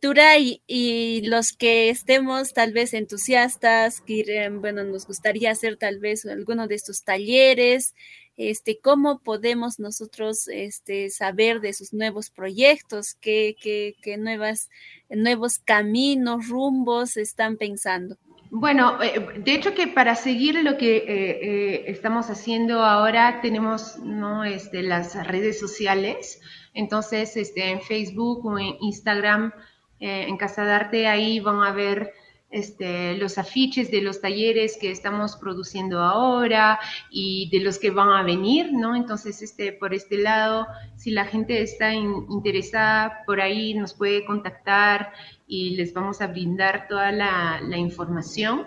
y 0.67 1.23
los 1.27 1.53
que 1.53 1.89
estemos 1.89 2.53
tal 2.53 2.73
vez 2.73 2.93
entusiastas, 2.93 4.01
que 4.01 4.51
bueno, 4.53 4.83
nos 4.83 5.07
gustaría 5.07 5.53
hacer 5.53 5.77
tal 5.77 6.01
vez 6.01 6.27
alguno 6.27 6.67
de 6.67 6.75
estos 6.75 7.05
talleres, 7.05 7.95
este, 8.37 8.81
cómo 8.81 9.21
podemos 9.21 9.79
nosotros 9.79 10.49
este, 10.49 11.09
saber 11.11 11.61
de 11.61 11.73
sus 11.73 11.93
nuevos 11.93 12.31
proyectos, 12.31 13.15
qué, 13.21 13.55
qué, 13.61 13.95
qué 14.03 14.17
nuevas, 14.17 14.71
nuevos 15.09 15.61
caminos, 15.61 16.49
rumbos 16.49 17.17
están 17.17 17.57
pensando. 17.57 18.19
Bueno, 18.57 19.03
eh, 19.03 19.19
de 19.39 19.53
hecho 19.53 19.75
que 19.75 19.89
para 19.89 20.15
seguir 20.15 20.63
lo 20.63 20.77
que 20.79 20.99
eh, 20.99 21.05
eh, 21.09 21.85
estamos 21.89 22.31
haciendo 22.31 22.85
ahora 22.85 23.41
tenemos 23.43 23.99
¿no? 23.99 24.45
este, 24.45 24.85
las 24.85 25.27
redes 25.27 25.59
sociales, 25.59 26.41
entonces 26.73 27.37
este, 27.37 27.73
en 27.73 27.81
Facebook 27.81 28.47
o 28.47 28.57
en 28.57 28.77
Instagram, 28.81 29.53
en 29.99 30.37
Casa 30.37 30.65
de 30.65 30.73
Arte, 30.73 31.07
ahí 31.09 31.41
van 31.41 31.65
a 31.65 31.73
ver 31.73 32.13
este, 32.55 33.17
los 33.17 33.37
afiches 33.39 33.91
de 33.91 34.01
los 34.01 34.21
talleres 34.21 34.79
que 34.81 34.93
estamos 34.93 35.35
produciendo 35.35 35.99
ahora 36.01 36.79
y 37.11 37.51
de 37.51 37.59
los 37.59 37.81
que 37.81 37.91
van 37.91 38.11
a 38.11 38.23
venir, 38.23 38.73
¿no? 38.73 38.95
Entonces, 38.95 39.43
este, 39.43 39.73
por 39.73 39.93
este 39.93 40.19
lado, 40.19 40.69
si 40.95 41.11
la 41.11 41.25
gente 41.25 41.61
está 41.63 41.93
interesada 41.93 43.25
por 43.27 43.41
ahí, 43.41 43.75
nos 43.75 43.95
puede 43.95 44.25
contactar 44.25 45.13
y 45.55 45.77
les 45.77 45.95
vamos 45.95 46.21
a 46.21 46.27
brindar 46.27 46.89
toda 46.89 47.13
la, 47.13 47.77
información. 47.77 48.67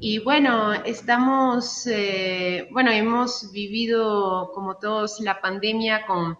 Y 0.00 0.18
bueno, 0.18 0.74
estamos, 0.74 1.86
eh, 1.86 2.68
bueno, 2.72 2.90
hemos 2.90 3.52
vivido 3.52 4.50
como 4.52 4.76
todos 4.76 5.20
la 5.20 5.40
pandemia 5.40 6.06
con 6.06 6.38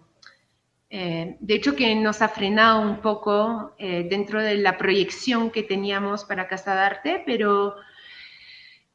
eh, 0.91 1.37
de 1.41 1.55
hecho, 1.55 1.77
que 1.77 1.95
nos 1.95 2.23
ha 2.23 2.29
frenado 2.29 2.81
un 2.81 3.03
poco 3.03 3.75
eh, 3.79 4.07
dentro 4.09 4.43
de 4.43 4.57
la 4.57 4.79
proyección 4.79 5.51
que 5.51 5.63
teníamos 5.63 6.25
para 6.25 6.49
Casa 6.49 6.75
de 6.75 6.81
Arte, 6.81 7.23
pero 7.27 7.77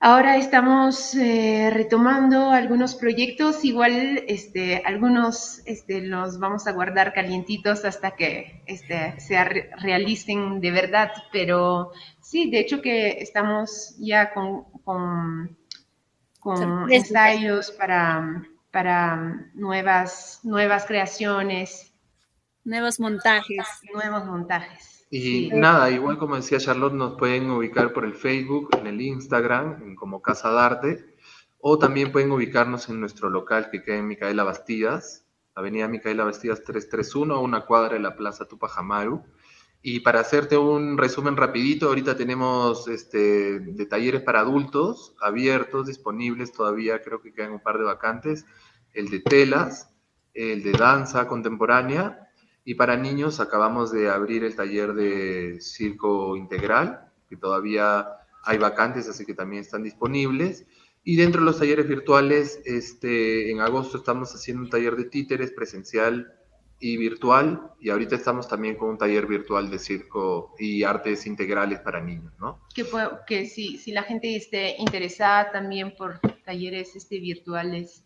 ahora 0.04 0.38
estamos 0.38 1.16
eh, 1.16 1.72
retomando 1.74 2.52
algunos 2.52 2.94
proyectos, 2.94 3.66
igual 3.66 4.24
este, 4.28 4.84
algunos 4.86 5.62
este, 5.66 6.02
los 6.02 6.38
vamos 6.40 6.68
a 6.68 6.74
guardar 6.74 7.14
calientitos 7.14 7.86
hasta 7.86 8.12
que 8.12 8.62
este, 8.68 9.20
se 9.20 9.44
realicen 9.82 10.62
de 10.62 10.72
verdad, 10.72 11.12
pero 11.32 11.92
sí, 12.22 12.52
de 12.52 12.60
hecho 12.60 12.82
que 12.82 13.18
estamos 13.20 13.96
ya 13.98 14.34
con, 14.34 14.66
con, 14.84 15.58
con 16.40 16.92
ensayos 16.92 17.72
para 17.72 18.44
para 18.74 19.16
nuevas, 19.54 20.40
nuevas 20.42 20.86
creaciones. 20.86 21.94
Nuevos 22.64 23.00
montajes. 23.00 23.68
Nuevos 23.94 24.26
montajes. 24.26 24.93
Y 25.16 25.52
nada, 25.54 25.92
igual 25.92 26.18
como 26.18 26.36
decía 26.36 26.58
Charlotte, 26.58 26.96
nos 26.96 27.20
pueden 27.20 27.48
ubicar 27.52 27.94
por 27.94 28.04
el 28.04 28.16
Facebook, 28.16 28.70
en 28.80 28.88
el 28.88 29.00
Instagram, 29.00 29.94
como 29.94 30.24
Casa 30.24 30.66
Arte, 30.66 31.06
o 31.60 31.78
también 31.78 32.12
pueden 32.12 32.32
ubicarnos 32.32 32.90
en 32.90 33.00
nuestro 33.00 33.30
local 33.30 33.70
que 33.70 33.84
queda 33.84 33.98
en 33.98 34.08
Micaela 34.08 34.44
Bastidas, 34.44 35.28
Avenida 35.54 35.88
Micaela 35.88 36.24
Bastidas 36.24 36.64
331, 36.64 37.36
a 37.36 37.40
una 37.40 37.68
cuadra 37.68 37.94
de 37.94 38.00
la 38.00 38.16
Plaza 38.16 38.46
Tupajamaru. 38.46 39.24
Y 39.84 40.00
para 40.00 40.20
hacerte 40.20 40.58
un 40.58 40.98
resumen 40.98 41.38
rapidito, 41.38 41.90
ahorita 41.90 42.18
tenemos 42.18 42.88
este, 42.88 43.60
de 43.60 43.86
talleres 43.86 44.24
para 44.24 44.40
adultos 44.40 45.16
abiertos, 45.22 45.86
disponibles 45.86 46.54
todavía, 46.54 47.04
creo 47.04 47.22
que 47.22 47.36
quedan 47.36 47.52
un 47.52 47.62
par 47.62 47.78
de 47.78 47.84
vacantes, 47.84 48.48
el 48.94 49.12
de 49.12 49.20
telas, 49.20 49.94
el 50.34 50.64
de 50.64 50.72
danza 50.72 51.28
contemporánea, 51.28 52.32
y 52.66 52.76
para 52.76 52.96
niños 52.96 53.40
acabamos 53.40 53.92
de 53.92 54.10
abrir 54.10 54.44
el 54.44 54.56
taller 54.56 54.94
de 54.94 55.60
circo 55.60 56.38
integral, 56.38 57.12
que 57.30 57.36
todavía 57.36 58.08
hay 58.44 58.58
vacantes, 58.58 59.10
así 59.10 59.26
que 59.26 59.34
también 59.34 59.62
están 59.64 59.84
disponibles. 59.84 60.66
Y 61.04 61.18
dentro 61.18 61.42
de 61.42 61.46
los 61.46 61.60
talleres 61.60 61.88
virtuales, 61.88 62.62
este, 62.66 63.52
en 63.52 63.60
agosto 63.60 63.98
estamos 63.98 64.34
haciendo 64.34 64.64
un 64.64 64.70
taller 64.70 64.96
de 64.96 65.06
títeres 65.06 65.52
presencial 65.52 66.34
y 66.80 66.98
virtual, 66.98 67.72
y 67.80 67.90
ahorita 67.90 68.16
estamos 68.16 68.48
también 68.48 68.76
con 68.76 68.90
un 68.90 68.98
taller 68.98 69.26
virtual 69.26 69.70
de 69.70 69.80
circo 69.80 70.54
y 70.60 70.84
artes 70.84 71.26
integrales 71.26 71.80
para 71.80 72.02
niños, 72.02 72.34
¿no? 72.40 72.60
Que, 72.76 72.86
que 73.26 73.46
si, 73.46 73.78
si 73.78 73.92
la 73.92 74.04
gente 74.04 74.36
esté 74.36 74.76
interesada 74.80 75.52
también 75.52 75.96
por 75.96 76.20
talleres 76.44 76.96
este, 76.96 77.20
virtuales, 77.20 78.04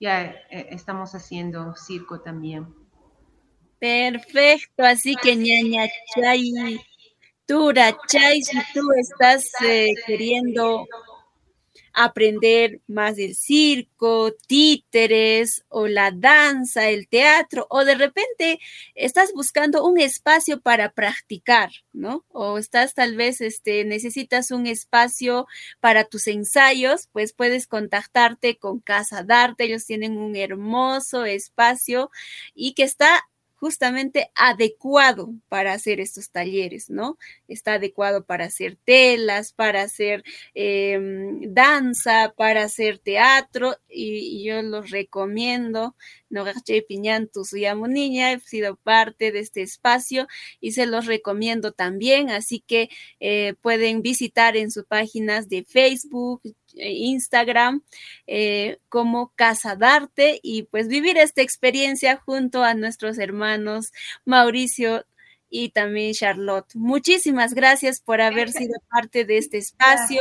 ya 0.00 0.24
eh, 0.24 0.68
estamos 0.70 1.14
haciendo 1.14 1.74
circo 1.76 2.20
también. 2.20 2.81
Perfecto, 3.82 4.84
así 4.84 5.16
que 5.20 5.34
ñaña 5.34 5.88
chay, 6.14 6.52
Tura 7.46 7.98
chay, 8.06 8.40
si 8.40 8.56
tú 8.72 8.82
estás 8.96 9.50
eh, 9.60 9.88
queriendo 10.06 10.86
aprender 11.92 12.80
más 12.86 13.16
del 13.16 13.34
circo, 13.34 14.32
títeres 14.46 15.64
o 15.68 15.88
la 15.88 16.12
danza, 16.12 16.90
el 16.90 17.08
teatro, 17.08 17.66
o 17.70 17.84
de 17.84 17.96
repente 17.96 18.60
estás 18.94 19.32
buscando 19.34 19.84
un 19.84 19.98
espacio 19.98 20.60
para 20.60 20.92
practicar, 20.92 21.70
¿no? 21.92 22.24
O 22.28 22.58
estás 22.58 22.94
tal 22.94 23.16
vez, 23.16 23.40
este, 23.40 23.84
necesitas 23.84 24.52
un 24.52 24.68
espacio 24.68 25.48
para 25.80 26.04
tus 26.04 26.28
ensayos, 26.28 27.08
pues 27.10 27.32
puedes 27.32 27.66
contactarte 27.66 28.58
con 28.58 28.78
Casa 28.78 29.24
Darte, 29.24 29.64
ellos 29.64 29.84
tienen 29.86 30.18
un 30.18 30.36
hermoso 30.36 31.24
espacio 31.24 32.12
y 32.54 32.74
que 32.74 32.84
está 32.84 33.24
justamente 33.62 34.28
adecuado 34.34 35.34
para 35.48 35.72
hacer 35.72 36.00
estos 36.00 36.32
talleres, 36.32 36.90
¿no? 36.90 37.16
Está 37.46 37.74
adecuado 37.74 38.24
para 38.24 38.46
hacer 38.46 38.76
telas, 38.84 39.52
para 39.52 39.82
hacer 39.82 40.24
em, 40.52 41.42
danza, 41.54 42.34
para 42.36 42.64
hacer 42.64 42.98
teatro 42.98 43.76
y, 43.88 44.42
yo 44.42 44.62
los 44.62 44.90
recomiendo. 44.90 45.94
No 46.28 46.44
Piñán, 46.88 47.28
tu 47.28 47.44
niña, 47.86 48.32
he 48.32 48.40
sido 48.40 48.74
parte 48.74 49.30
de 49.30 49.38
este 49.38 49.62
espacio 49.62 50.26
y 50.60 50.72
se 50.72 50.86
los 50.86 51.06
recomiendo 51.06 51.70
también, 51.70 52.30
así 52.30 52.64
que 52.66 52.88
eh, 53.20 53.54
pueden 53.60 54.02
visitar 54.02 54.56
en 54.56 54.72
sus 54.72 54.86
páginas 54.86 55.48
de 55.48 55.62
Facebook, 55.62 56.42
Instagram 56.74 57.82
eh, 58.26 58.78
como 58.88 59.32
Casa 59.34 59.76
Darte 59.76 60.40
y 60.42 60.64
pues 60.64 60.88
vivir 60.88 61.18
esta 61.18 61.42
experiencia 61.42 62.16
junto 62.16 62.62
a 62.62 62.74
nuestros 62.74 63.18
hermanos 63.18 63.92
Mauricio 64.24 65.04
y 65.50 65.68
también 65.68 66.14
Charlotte. 66.14 66.74
Muchísimas 66.74 67.52
gracias 67.52 68.00
por 68.00 68.22
haber 68.22 68.50
sido 68.50 68.74
parte 68.90 69.24
de 69.26 69.36
este 69.36 69.58
espacio. 69.58 70.20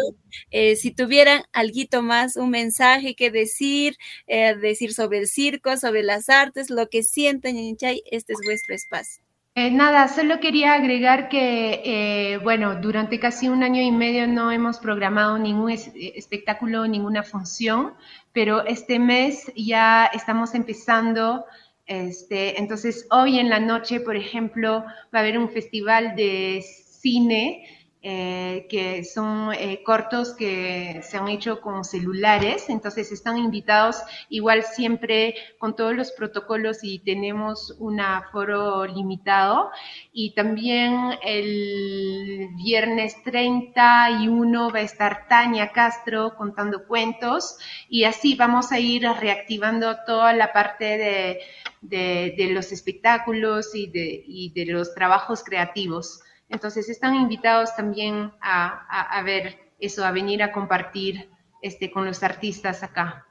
Eh, 0.50 0.76
si 0.76 0.92
tuvieran 0.92 1.44
algo 1.54 2.02
más, 2.02 2.36
un 2.36 2.50
mensaje 2.50 3.16
que 3.16 3.32
decir, 3.32 3.96
decir 4.28 4.94
sobre 4.94 5.20
el 5.20 5.28
circo, 5.28 5.78
sobre 5.78 6.04
las 6.04 6.28
artes, 6.28 6.70
lo 6.70 6.90
que 6.90 7.04
sienten, 7.04 7.56
este 7.80 8.34
es 8.34 8.40
vuestro 8.44 8.76
espacio. 8.76 9.24
Eh, 9.54 9.70
nada, 9.70 10.08
solo 10.08 10.40
quería 10.40 10.74
agregar 10.74 11.28
que, 11.28 11.82
eh, 11.84 12.38
bueno, 12.38 12.76
durante 12.76 13.20
casi 13.20 13.50
un 13.50 13.64
año 13.64 13.82
y 13.82 13.92
medio 13.92 14.26
no 14.26 14.50
hemos 14.50 14.80
programado 14.80 15.38
ningún 15.38 15.72
eh, 15.72 16.14
espectáculo, 16.16 16.88
ninguna 16.88 17.22
función, 17.22 17.94
pero 18.32 18.66
este 18.66 18.98
mes 18.98 19.52
ya 19.58 20.06
estamos 20.06 20.56
empezando. 20.56 21.44
Este, 21.86 22.60
entonces, 22.62 23.06
hoy 23.12 23.40
en 23.40 23.50
la 23.50 23.60
noche, 23.60 24.00
por 24.00 24.16
ejemplo, 24.16 24.86
va 25.14 25.20
a 25.20 25.20
haber 25.20 25.38
un 25.38 25.50
festival 25.50 26.16
de 26.16 26.64
cine 26.64 27.68
eh, 28.04 28.66
que 28.68 29.04
son 29.04 29.54
eh, 29.54 29.84
cortos 29.84 30.34
que 30.34 31.02
se 31.04 31.18
han 31.18 31.28
hecho 31.28 31.62
con 31.62 31.84
celulares, 31.84 32.68
entonces 32.70 33.12
están 33.12 33.38
invitados 33.38 33.98
igual 34.28 34.64
siempre 34.64 35.36
con 35.60 35.76
todos 35.76 35.96
los 35.96 36.12
protocolos 36.12 36.80
y 36.82 36.98
tenemos 36.98 37.76
un 37.78 38.00
aforo 38.00 38.88
limitado. 38.88 39.70
Y 40.12 40.34
también 40.34 41.12
el 41.24 42.50
viernes 42.56 43.22
31 43.24 44.72
va 44.72 44.80
a 44.80 44.82
estar 44.82 45.28
Tania 45.28 45.72
Castro 45.72 46.36
contando 46.36 46.88
cuentos 46.88 47.58
y 47.88 48.06
así 48.06 48.34
vamos 48.34 48.72
a 48.72 48.80
ir 48.80 49.04
reactivando 49.04 49.98
toda 50.08 50.34
la 50.34 50.52
parte 50.52 50.98
de, 50.98 51.40
de, 51.82 52.50
los 52.52 52.72
espectáculos 52.72 53.76
y 53.76 53.86
de, 53.88 54.24
y 54.26 54.50
de 54.56 54.66
los 54.66 54.96
trabajos 54.96 55.44
creativos. 55.44 56.22
Entonces 56.52 56.90
están 56.90 57.16
invitados 57.16 57.76
también 57.76 58.32
a, 58.42 59.22
ver 59.24 59.72
eso, 59.80 60.06
a 60.06 60.12
venir 60.12 60.44
a 60.44 60.52
compartir 60.52 61.30
este, 61.62 61.90
con 61.90 62.06
los 62.06 62.22
artistas 62.24 62.84
acá. 62.84 63.26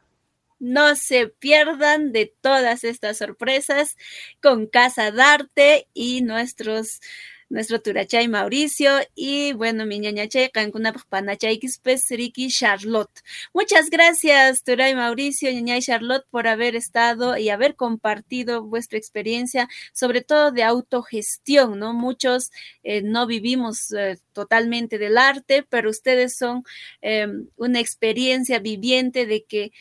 No 0.58 0.96
se 0.96 1.28
pierdan 1.28 2.12
de 2.12 2.34
todas 2.40 2.84
estas 2.84 3.18
sorpresas 3.18 3.96
con 4.42 4.66
Casa 4.66 5.10
Darte 5.10 5.88
y 5.94 6.22
nuestros 6.22 7.00
nuestro 7.50 7.80
Turachay 7.80 8.28
Mauricio 8.28 8.92
y 9.14 9.52
bueno, 9.52 9.84
mi 9.84 9.98
ñañachay 9.98 10.50
Cancuna 10.50 10.94
Panachay 11.08 11.60
Ricky 12.10 12.48
Charlotte. 12.48 13.10
Muchas 13.52 13.90
gracias, 13.90 14.62
Turay 14.62 14.94
Mauricio, 14.94 15.50
ñañay 15.50 15.82
Charlotte, 15.82 16.24
por 16.30 16.46
haber 16.46 16.76
estado 16.76 17.36
y 17.36 17.50
haber 17.50 17.74
compartido 17.74 18.62
vuestra 18.62 18.98
experiencia, 18.98 19.68
sobre 19.92 20.22
todo 20.22 20.52
de 20.52 20.62
autogestión, 20.62 21.78
¿no? 21.78 21.92
Muchos 21.92 22.52
eh, 22.84 23.02
no 23.02 23.26
vivimos 23.26 23.92
eh, 23.92 24.18
totalmente 24.32 24.98
del 24.98 25.18
arte, 25.18 25.64
pero 25.68 25.90
ustedes 25.90 26.36
son 26.36 26.62
em, 27.02 27.48
una 27.56 27.80
experiencia 27.80 28.60
viviente 28.60 29.26
de 29.26 29.44
que 29.44 29.72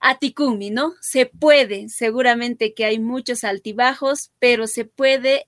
Atikumi, 0.00 0.70
¿no? 0.70 0.94
Se 1.00 1.26
puede, 1.26 1.88
seguramente 1.90 2.72
que 2.74 2.84
hay 2.86 2.98
muchos 2.98 3.44
altibajos, 3.44 4.30
pero 4.38 4.66
se 4.66 4.84
puede 4.84 5.46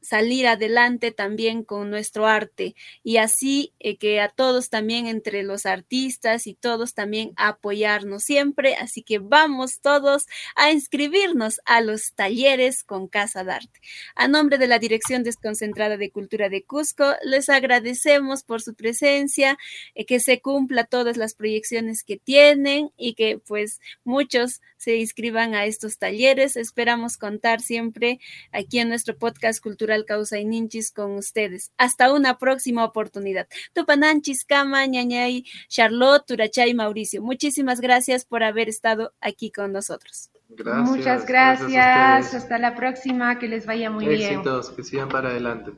salir 0.00 0.46
adelante 0.46 1.10
también 1.10 1.64
con 1.64 1.90
nuestro 1.90 2.26
arte 2.26 2.74
y 3.02 3.18
así 3.18 3.74
eh, 3.78 3.96
que 3.96 4.20
a 4.20 4.28
todos 4.28 4.70
también 4.70 5.06
entre 5.06 5.42
los 5.42 5.66
artistas 5.66 6.46
y 6.46 6.54
todos 6.54 6.94
también 6.94 7.32
apoyarnos 7.36 8.24
siempre. 8.24 8.74
Así 8.74 9.02
que 9.02 9.18
vamos 9.18 9.80
todos 9.80 10.26
a 10.56 10.70
inscribirnos 10.70 11.60
a 11.64 11.80
los 11.80 12.14
talleres 12.14 12.82
con 12.84 13.08
Casa 13.08 13.44
de 13.44 13.52
Arte. 13.52 13.80
A 14.14 14.28
nombre 14.28 14.58
de 14.58 14.66
la 14.66 14.78
Dirección 14.78 15.22
Desconcentrada 15.22 15.96
de 15.96 16.10
Cultura 16.10 16.48
de 16.48 16.64
Cusco, 16.64 17.14
les 17.24 17.48
agradecemos 17.48 18.42
por 18.42 18.62
su 18.62 18.74
presencia, 18.74 19.58
eh, 19.94 20.04
que 20.06 20.20
se 20.20 20.40
cumpla 20.40 20.84
todas 20.84 21.16
las 21.16 21.34
proyecciones 21.34 22.04
que 22.04 22.16
tienen 22.16 22.90
y 22.96 23.14
que 23.14 23.38
pues 23.38 23.80
muchos 24.04 24.60
se 24.76 24.96
inscriban 24.96 25.54
a 25.54 25.66
estos 25.66 25.98
talleres. 25.98 26.56
Esperamos 26.56 27.18
contar 27.18 27.60
siempre 27.60 28.18
aquí 28.50 28.78
en 28.78 28.88
nuestro 28.88 29.16
podcast 29.18 29.62
Cultural 29.90 30.04
Causa 30.04 30.38
y 30.38 30.44
Ninchis 30.44 30.92
con 30.92 31.16
ustedes. 31.16 31.72
Hasta 31.76 32.12
una 32.12 32.38
próxima 32.38 32.84
oportunidad. 32.84 33.48
Tupananchis, 33.72 34.44
Kama, 34.44 34.86
Ñañay, 34.86 35.44
Charlotte, 35.68 36.24
Turachay, 36.26 36.74
Mauricio. 36.74 37.22
Muchísimas 37.22 37.80
gracias 37.80 38.24
por 38.24 38.44
haber 38.44 38.68
estado 38.68 39.12
aquí 39.20 39.50
con 39.50 39.72
nosotros. 39.72 40.30
Gracias, 40.48 40.88
Muchas 40.88 41.26
gracias. 41.26 42.34
Hasta 42.34 42.58
la 42.58 42.76
próxima. 42.76 43.38
Que 43.40 43.48
les 43.48 43.66
vaya 43.66 43.90
muy 43.90 44.06
bien. 44.06 44.34
Éxitos, 44.34 44.70
que 44.70 44.84
sigan 44.84 45.08
para 45.08 45.30
adelante. 45.30 45.72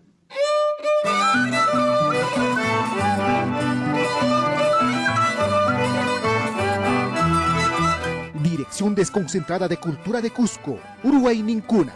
Dirección 8.43 8.95
Desconcentrada 8.95 9.69
de 9.69 9.79
Cultura 9.79 10.21
de 10.21 10.31
Cusco, 10.31 10.79
Uruguay 11.03 11.43
Nincuna, 11.43 11.95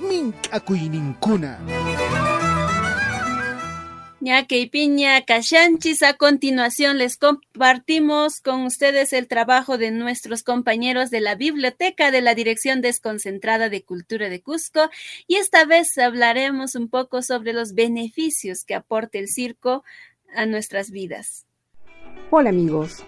Mincacuy 0.00 0.88
Nincuna. 0.88 1.58
Ñaque 4.20 4.58
y 4.58 4.66
Piña 4.66 5.24
Cachanchis, 5.24 6.02
a 6.02 6.14
continuación 6.14 6.98
les 6.98 7.16
compartimos 7.16 8.40
con 8.40 8.64
ustedes 8.64 9.12
el 9.12 9.28
trabajo 9.28 9.78
de 9.78 9.92
nuestros 9.92 10.42
compañeros 10.42 11.10
de 11.10 11.20
la 11.20 11.36
Biblioteca 11.36 12.10
de 12.10 12.20
la 12.20 12.34
Dirección 12.34 12.80
Desconcentrada 12.80 13.68
de 13.68 13.84
Cultura 13.84 14.28
de 14.28 14.42
Cusco 14.42 14.90
y 15.28 15.36
esta 15.36 15.64
vez 15.64 15.96
hablaremos 15.96 16.74
un 16.74 16.88
poco 16.88 17.22
sobre 17.22 17.52
los 17.52 17.74
beneficios 17.74 18.64
que 18.64 18.74
aporta 18.74 19.18
el 19.18 19.28
circo 19.28 19.84
a 20.34 20.46
nuestras 20.46 20.90
vidas. 20.90 21.46
Hola 22.30 22.50
amigos, 22.50 23.04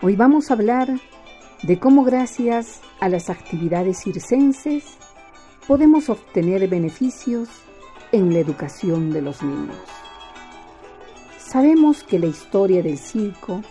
hoy 0.00 0.16
vamos 0.16 0.50
a 0.50 0.54
hablar 0.54 0.88
de 1.62 1.78
cómo 1.78 2.04
gracias 2.04 2.80
a 3.00 3.08
las 3.08 3.30
actividades 3.30 4.02
circenses 4.02 4.84
podemos 5.66 6.08
obtener 6.08 6.68
beneficios 6.68 7.48
en 8.10 8.32
la 8.32 8.40
educación 8.40 9.10
de 9.12 9.22
los 9.22 9.42
niños. 9.42 9.76
Sabemos 11.38 12.02
que 12.02 12.18
la 12.18 12.26
historia 12.26 12.82
del 12.82 12.98
circo 12.98 13.62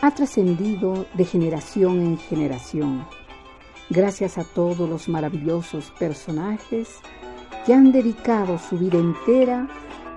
ha 0.00 0.12
trascendido 0.12 1.06
de 1.14 1.24
generación 1.24 2.00
en 2.00 2.18
generación, 2.18 3.06
gracias 3.90 4.38
a 4.38 4.44
todos 4.44 4.88
los 4.88 5.08
maravillosos 5.08 5.90
personajes 5.98 6.88
que 7.66 7.74
han 7.74 7.92
dedicado 7.92 8.58
su 8.58 8.78
vida 8.78 8.98
entera 8.98 9.68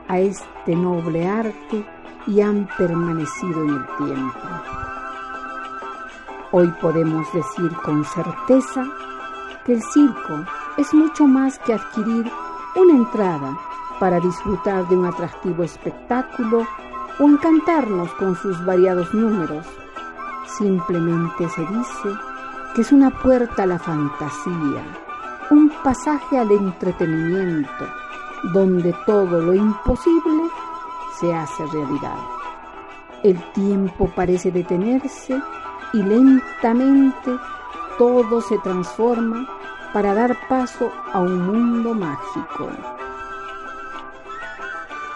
a 0.08 0.20
este 0.20 0.76
noble 0.76 1.26
arte 1.26 1.86
y 2.28 2.42
han 2.42 2.70
permanecido 2.78 3.64
en 3.64 3.70
el 3.70 3.86
tiempo. 3.98 4.83
Hoy 6.56 6.72
podemos 6.80 7.26
decir 7.34 7.72
con 7.84 8.06
certeza 8.06 8.86
que 9.66 9.74
el 9.74 9.82
circo 9.82 10.46
es 10.78 10.94
mucho 10.94 11.26
más 11.26 11.58
que 11.58 11.74
adquirir 11.74 12.32
una 12.76 12.94
entrada 12.94 13.58
para 14.00 14.20
disfrutar 14.20 14.88
de 14.88 14.96
un 14.96 15.08
atractivo 15.08 15.64
espectáculo 15.64 16.68
o 17.20 17.24
encantarnos 17.24 18.14
con 18.20 18.36
sus 18.36 18.64
variados 18.68 19.12
números. 19.16 19.66
Simplemente 20.46 21.50
se 21.50 21.62
dice 21.62 22.10
que 22.76 22.82
es 22.82 22.92
una 22.92 23.10
puerta 23.10 23.64
a 23.64 23.66
la 23.66 23.80
fantasía, 23.80 24.84
un 25.50 25.72
pasaje 25.84 26.38
al 26.38 26.52
entretenimiento, 26.52 27.88
donde 28.54 28.94
todo 29.08 29.42
lo 29.42 29.56
imposible 29.56 30.44
se 31.20 31.34
hace 31.34 31.66
realidad. 31.66 32.20
El 33.24 33.42
tiempo 33.54 34.08
parece 34.16 34.52
detenerse 34.52 35.42
y 35.94 36.02
lentamente 36.02 37.38
todo 37.98 38.42
se 38.42 38.58
transforma 38.60 39.48
para 39.94 40.14
dar 40.14 40.36
paso 40.50 40.92
a 41.14 41.20
un 41.20 41.46
mundo 41.46 41.94
mágico. 41.94 42.70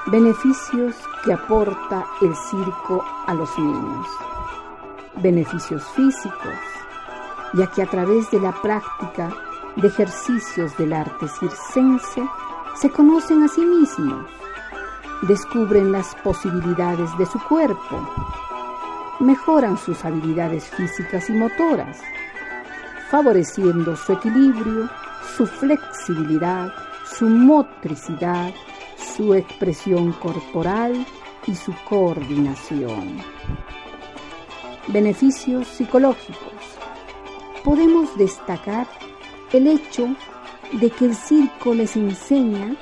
Beneficios 0.05 0.95
que 1.25 1.33
aporta 1.33 2.05
el 2.21 2.35
circo 2.35 3.03
a 3.25 3.33
los 3.33 3.57
niños. 3.57 4.07
Beneficios 5.15 5.83
físicos, 5.95 6.53
ya 7.53 7.67
que 7.67 7.81
a 7.81 7.87
través 7.87 8.29
de 8.29 8.39
la 8.39 8.51
práctica 8.61 9.29
de 9.75 9.87
ejercicios 9.87 10.77
del 10.77 10.93
arte 10.93 11.27
circense 11.27 12.23
se 12.75 12.89
conocen 12.91 13.43
a 13.43 13.47
sí 13.47 13.65
mismos, 13.65 14.27
descubren 15.23 15.91
las 15.91 16.15
posibilidades 16.23 17.17
de 17.17 17.25
su 17.25 17.39
cuerpo, 17.39 18.46
mejoran 19.19 19.77
sus 19.77 20.03
habilidades 20.05 20.65
físicas 20.65 21.29
y 21.29 21.33
motoras, 21.33 21.99
favoreciendo 23.09 23.95
su 23.95 24.13
equilibrio, 24.13 24.89
su 25.35 25.45
flexibilidad, 25.45 26.71
su 27.05 27.27
motricidad, 27.27 28.53
su 29.15 29.33
expresión 29.33 30.11
corporal 30.13 31.05
y 31.45 31.55
su 31.55 31.73
coordinación. 31.89 33.17
Beneficios 34.87 35.67
psicológicos. 35.67 36.53
Podemos 37.63 38.15
destacar 38.17 38.87
el 39.51 39.67
hecho 39.67 40.07
de 40.73 40.89
que 40.89 41.05
el 41.05 41.15
circo 41.15 41.73
les 41.73 41.95
enseña 41.95 42.75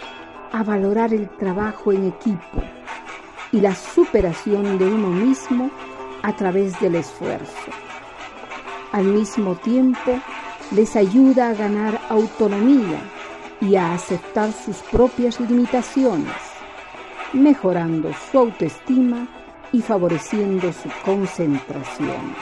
a 0.51 0.63
valorar 0.63 1.13
el 1.13 1.29
trabajo 1.37 1.91
en 1.91 2.07
equipo 2.07 2.61
y 3.51 3.61
la 3.61 3.75
superación 3.75 4.77
de 4.77 4.85
uno 4.85 5.09
mismo 5.09 5.69
a 6.25 6.35
través 6.35 6.79
del 6.79 6.95
esfuerzo. 6.95 7.69
Al 8.91 9.05
mismo 9.05 9.53
tiempo, 9.57 10.19
les 10.71 10.95
ayuda 10.95 11.49
a 11.49 11.53
ganar 11.53 12.01
autonomía 12.09 12.99
y 13.61 13.75
a 13.75 13.93
aceptar 13.93 14.51
sus 14.51 14.77
propias 14.77 15.39
limitaciones, 15.39 16.33
mejorando 17.31 18.09
su 18.31 18.39
autoestima 18.39 19.27
y 19.71 19.83
favoreciendo 19.83 20.73
su 20.73 20.89
concentración. 21.05 22.33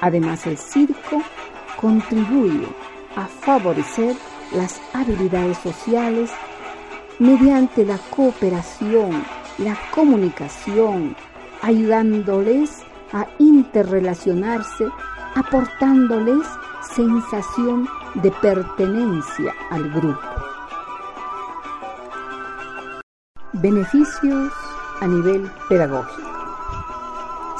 Además, 0.00 0.44
el 0.48 0.58
circo 0.58 1.22
contribuye 1.80 2.66
a 3.14 3.26
favorecer 3.26 4.16
las 4.52 4.80
habilidades 4.92 5.58
sociales 5.58 6.32
mediante 7.20 7.84
la 7.84 7.98
cooperación, 8.10 9.22
la 9.58 9.76
comunicación, 9.94 11.14
ayudándoles 11.62 12.82
a 13.12 13.26
interrelacionarse, 13.38 14.88
aportándoles 15.34 16.46
sensación 16.94 17.88
de 18.14 18.30
pertenencia 18.30 19.54
al 19.70 19.90
grupo. 19.90 20.20
Beneficios 23.52 24.52
a 25.00 25.06
nivel 25.06 25.50
pedagógico. 25.68 26.28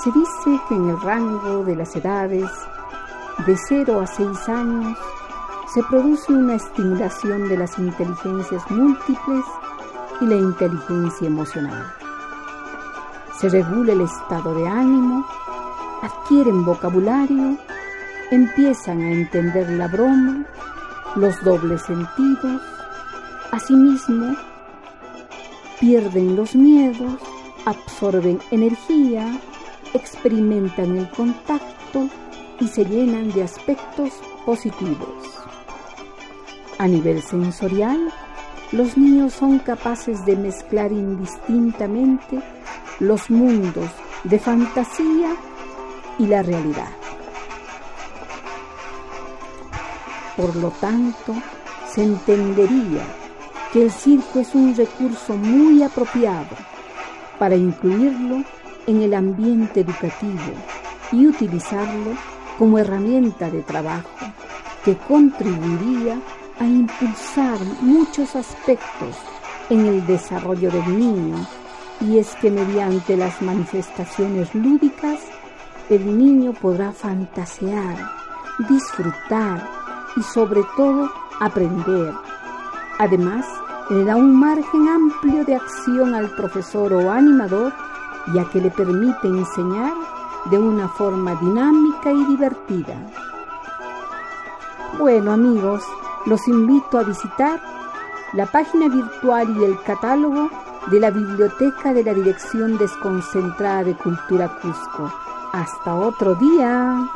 Se 0.03 0.13
dice 0.13 0.61
que 0.69 0.75
en 0.75 0.91
el 0.91 1.01
rango 1.01 1.65
de 1.65 1.77
las 1.77 1.95
edades 1.97 2.49
de 3.47 3.57
0 3.57 4.01
a 4.01 4.07
6 4.07 4.49
años 4.49 4.99
se 5.75 5.83
produce 5.85 6.33
una 6.33 6.55
estimulación 6.55 7.49
de 7.49 7.59
las 7.59 7.79
inteligencias 7.79 8.69
múltiples 8.71 9.45
y 10.21 10.27
la 10.27 10.37
inteligencia 10.37 11.27
emocional. 11.27 11.98
Se 13.41 13.49
regula 13.49 13.93
el 13.93 14.01
estado 14.01 14.53
de 14.53 14.67
ánimo, 14.67 15.25
adquieren 16.03 16.65
vocabulario, 16.65 17.57
empiezan 18.33 19.01
a 19.01 19.13
entender 19.13 19.71
la 19.71 19.87
broma, 19.87 20.45
los 21.15 21.41
dobles 21.45 21.83
sentidos, 21.83 22.61
asimismo 23.53 24.35
pierden 25.79 26.35
los 26.35 26.57
miedos, 26.57 27.21
absorben 27.65 28.41
energía, 28.51 29.39
experimentan 29.95 30.97
el 30.97 31.09
contacto 31.11 32.09
y 32.59 32.67
se 32.67 32.85
llenan 32.85 33.33
de 33.33 33.45
aspectos 33.45 34.15
positivos. 34.45 35.47
A 36.79 36.89
nivel 36.89 37.23
sensorial, 37.23 38.13
los 38.73 38.99
niños 38.99 39.33
son 39.35 39.61
capaces 39.61 40.27
de 40.27 40.35
mezclar 40.35 40.91
indistintamente 40.91 42.43
los 43.01 43.31
mundos 43.31 43.91
de 44.25 44.39
fantasía 44.39 45.31
y 46.19 46.27
la 46.27 46.43
realidad. 46.43 46.91
Por 50.37 50.55
lo 50.57 50.71
tanto, 50.71 51.35
se 51.93 52.03
entendería 52.03 53.03
que 53.73 53.85
el 53.85 53.91
circo 53.91 54.41
es 54.41 54.55
un 54.55 54.75
recurso 54.75 55.37
muy 55.37 55.83
apropiado 55.83 56.57
para 57.39 57.57
incluirlo 57.57 58.43
en 58.87 59.03
el 59.03 59.15
ambiente 59.15 59.81
educativo 59.81 60.53
y 61.13 61.27
utilizarlo 61.27 62.13
como 62.59 62.79
herramienta 62.79 63.51
de 63.51 63.63
trabajo 63.63 64.09
que 64.85 64.97
contribuiría 64.97 66.19
a 66.59 66.65
impulsar 66.65 67.59
muchos 67.81 68.35
aspectos 68.35 69.17
en 69.71 69.87
el 69.87 70.07
desarrollo 70.07 70.71
del 70.71 70.99
niño 70.99 71.47
y 72.01 72.19
es 72.19 72.35
que 72.37 72.51
mediante 72.51 73.17
las 73.17 73.41
manifestaciones 73.43 74.55
lúdicas 74.55 75.21
el 75.91 76.19
niño 76.19 76.53
podrá 76.53 76.93
fantasear, 76.93 77.97
disfrutar 78.69 79.67
y 80.17 80.23
sobre 80.23 80.63
todo 80.77 81.11
aprender. 81.41 82.13
Además, 82.99 83.47
le 83.91 84.05
da 84.05 84.17
un 84.17 84.39
margen 84.39 84.89
amplio 84.89 85.45
de 85.45 85.55
acción 85.55 86.15
al 86.15 86.29
profesor 86.37 86.93
o 86.93 87.11
animador 87.11 87.73
ya 88.35 88.45
que 88.51 88.61
le 88.61 88.71
permite 88.71 89.27
enseñar 89.27 89.95
de 90.51 90.59
una 90.59 90.89
forma 90.89 91.35
dinámica 91.37 92.13
y 92.13 92.25
divertida. 92.25 92.97
Bueno 94.99 95.33
amigos, 95.33 95.83
los 96.27 96.47
invito 96.49 96.99
a 96.99 97.05
visitar 97.05 97.61
la 98.35 98.47
página 98.47 98.89
virtual 98.89 99.57
y 99.57 99.65
el 99.65 99.81
catálogo 99.83 100.51
de 100.91 101.01
la 101.01 101.11
Biblioteca 101.11 101.93
de 101.93 102.03
la 102.03 102.15
Dirección 102.15 102.79
Desconcentrada 102.79 103.85
de 103.85 103.95
Cultura 103.95 104.49
Cusco. 104.61 105.13
Hasta 105.53 105.95
otro 105.95 106.35
día. 106.35 107.09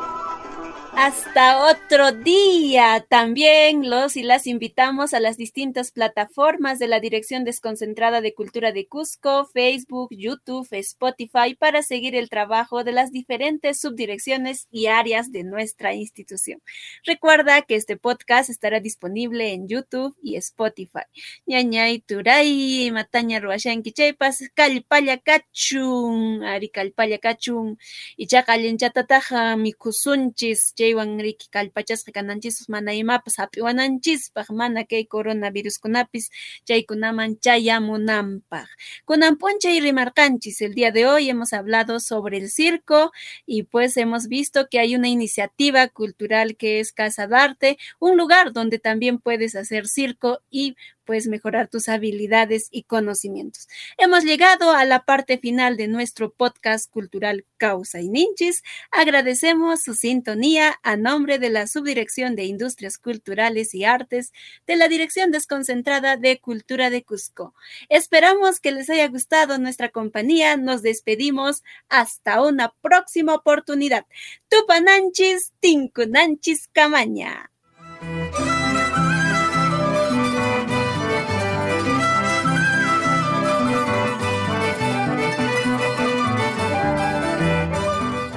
Hasta 0.95 1.70
otro 1.70 2.12
día. 2.12 3.05
También 3.09 3.88
los 3.88 4.14
y 4.16 4.22
las 4.22 4.47
invitamos 4.47 5.14
a 5.14 5.20
las 5.20 5.38
distintas 5.38 5.90
plataformas 5.90 6.78
de 6.78 6.86
la 6.86 7.01
Dirección 7.01 7.45
Desconcentrada 7.45 8.20
de 8.20 8.34
Cultura 8.34 8.72
de 8.72 8.86
Cusco, 8.86 9.47
Facebook, 9.47 10.11
YouTube, 10.11 10.68
Spotify, 10.70 11.55
para 11.59 11.82
seguir 11.82 12.14
el 12.14 12.28
trabajo 12.28 12.84
de 12.84 12.93
las 12.93 13.11
diferentes 13.11 13.80
subdirecciones 13.80 14.68
y 14.70 14.86
áreas 14.86 15.32
de 15.32 15.45
nuestra 15.45 15.95
institución. 15.95 16.61
Recuerda 17.05 17.62
que 17.62 17.76
este 17.76 17.97
podcast 17.97 18.51
estará 18.51 18.78
disponible 18.78 19.55
en 19.55 19.68
YouTube 19.68 20.14
y 20.22 20.36
Spotify. 20.36 21.05
Ñañay 21.47 22.01
turay, 22.01 22.90
mataña 22.93 23.40
ruashanki 23.40 23.93
chaypas, 23.93 24.45
kalpalla 24.55 25.16
kachun, 25.16 26.45
ari 26.45 26.68
kalpalla 26.68 27.18
kachun, 27.18 27.78
y 28.16 28.26
chaqallenchatataja 28.26 29.57
mikusunchis, 29.57 30.74
chaywan 30.83 31.14
riki 31.22 31.47
kallpachasqa 31.55 32.11
kananchis 32.16 32.66
mana 32.68 32.93
imapas 33.03 33.39
hap'iwananchispaq 33.39 34.49
mana 34.51 34.83
kay 34.91 35.07
coronaviruskunapis 35.14 36.24
chaykunaman 36.66 37.39
chayamunanpaq. 37.45 38.66
Kunan 39.07 39.39
p'unchay 39.39 39.78
rimarqanchis, 39.78 40.61
el 40.66 40.74
día 40.74 40.91
de 40.91 41.07
hoy 41.07 41.30
hemos 41.30 41.53
hablado 41.53 42.01
sobre 42.01 42.39
el 42.39 42.51
circo 42.51 43.12
y 43.47 43.62
pues 43.62 43.97
hemos 43.97 44.26
visto 44.26 44.66
que 44.68 44.80
hay 44.80 44.97
una 44.97 45.09
iniciativa 45.09 45.87
cultural 45.87 46.57
que 46.57 46.80
es 46.80 46.93
Casa 46.93 47.28
d'Arte, 47.28 47.78
un 48.01 48.16
lugar 48.16 48.53
donde 48.53 48.80
también 48.80 49.18
puedes 49.18 49.55
hacer 49.55 49.87
circo 49.87 50.41
y 50.51 50.74
puedes 51.05 51.26
mejorar 51.26 51.68
tus 51.68 51.88
habilidades 51.88 52.68
y 52.70 52.84
conocimientos. 52.84 53.68
Hemos 53.98 54.24
llegado 54.24 54.72
a 54.72 54.84
la 54.84 55.05
parte 55.05 55.38
final 55.38 55.76
de 55.76 55.88
nuestro 55.88 56.32
podcast 56.32 56.90
cultural 56.90 57.44
Causa 57.57 58.00
y 58.00 58.09
Ninchis. 58.09 58.62
Agradecemos 58.90 59.82
su 59.82 59.94
sintonía 59.94 60.78
a 60.82 60.96
nombre 60.96 61.38
de 61.38 61.50
la 61.50 61.66
Subdirección 61.66 62.36
de 62.36 62.44
Industrias 62.44 62.98
Culturales 62.98 63.74
y 63.74 63.84
Artes 63.84 64.32
de 64.66 64.76
la 64.76 64.88
Dirección 64.88 65.30
Desconcentrada 65.30 66.16
de 66.16 66.40
Cultura 66.40 66.90
de 66.90 67.03
Cusco. 67.05 67.55
Esperamos 67.88 68.61
que 68.61 68.72
les 68.72 68.90
haya 68.90 69.09
gustado 69.09 69.59
nuestra 69.59 69.90
compañía. 69.90 70.57
Nos 70.57 70.82
despedimos 70.82 71.62
hasta 71.88 72.42
una 72.42 72.72
próxima 72.80 73.34
oportunidad. 73.34 74.07
Tupananchis, 74.48 75.53
Tinkunanchis, 75.61 76.68
Camaña. 76.72 77.50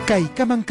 Kaykaman 0.06 0.62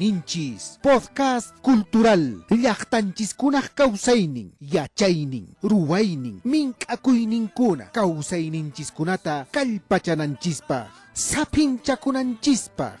Ninchis 0.00 0.80
podcast 0.80 1.52
cultural 1.60 2.40
llaqtanchiskunaq 2.48 3.76
kawsaynin 3.76 4.56
yachaynin 4.72 5.52
ruwaynin 5.62 6.40
mink'akuyninkuna 6.44 7.84
kawsayninchiskunata 7.92 9.44
kallpachananchispaq 9.52 10.88
sapinchakunanchispaq 11.12 12.96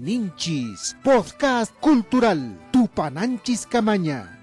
Ninchis 0.00 0.94
podcast 1.02 1.74
cultural 1.82 2.38
tupananchis 2.72 3.66
kamaña 3.66 4.41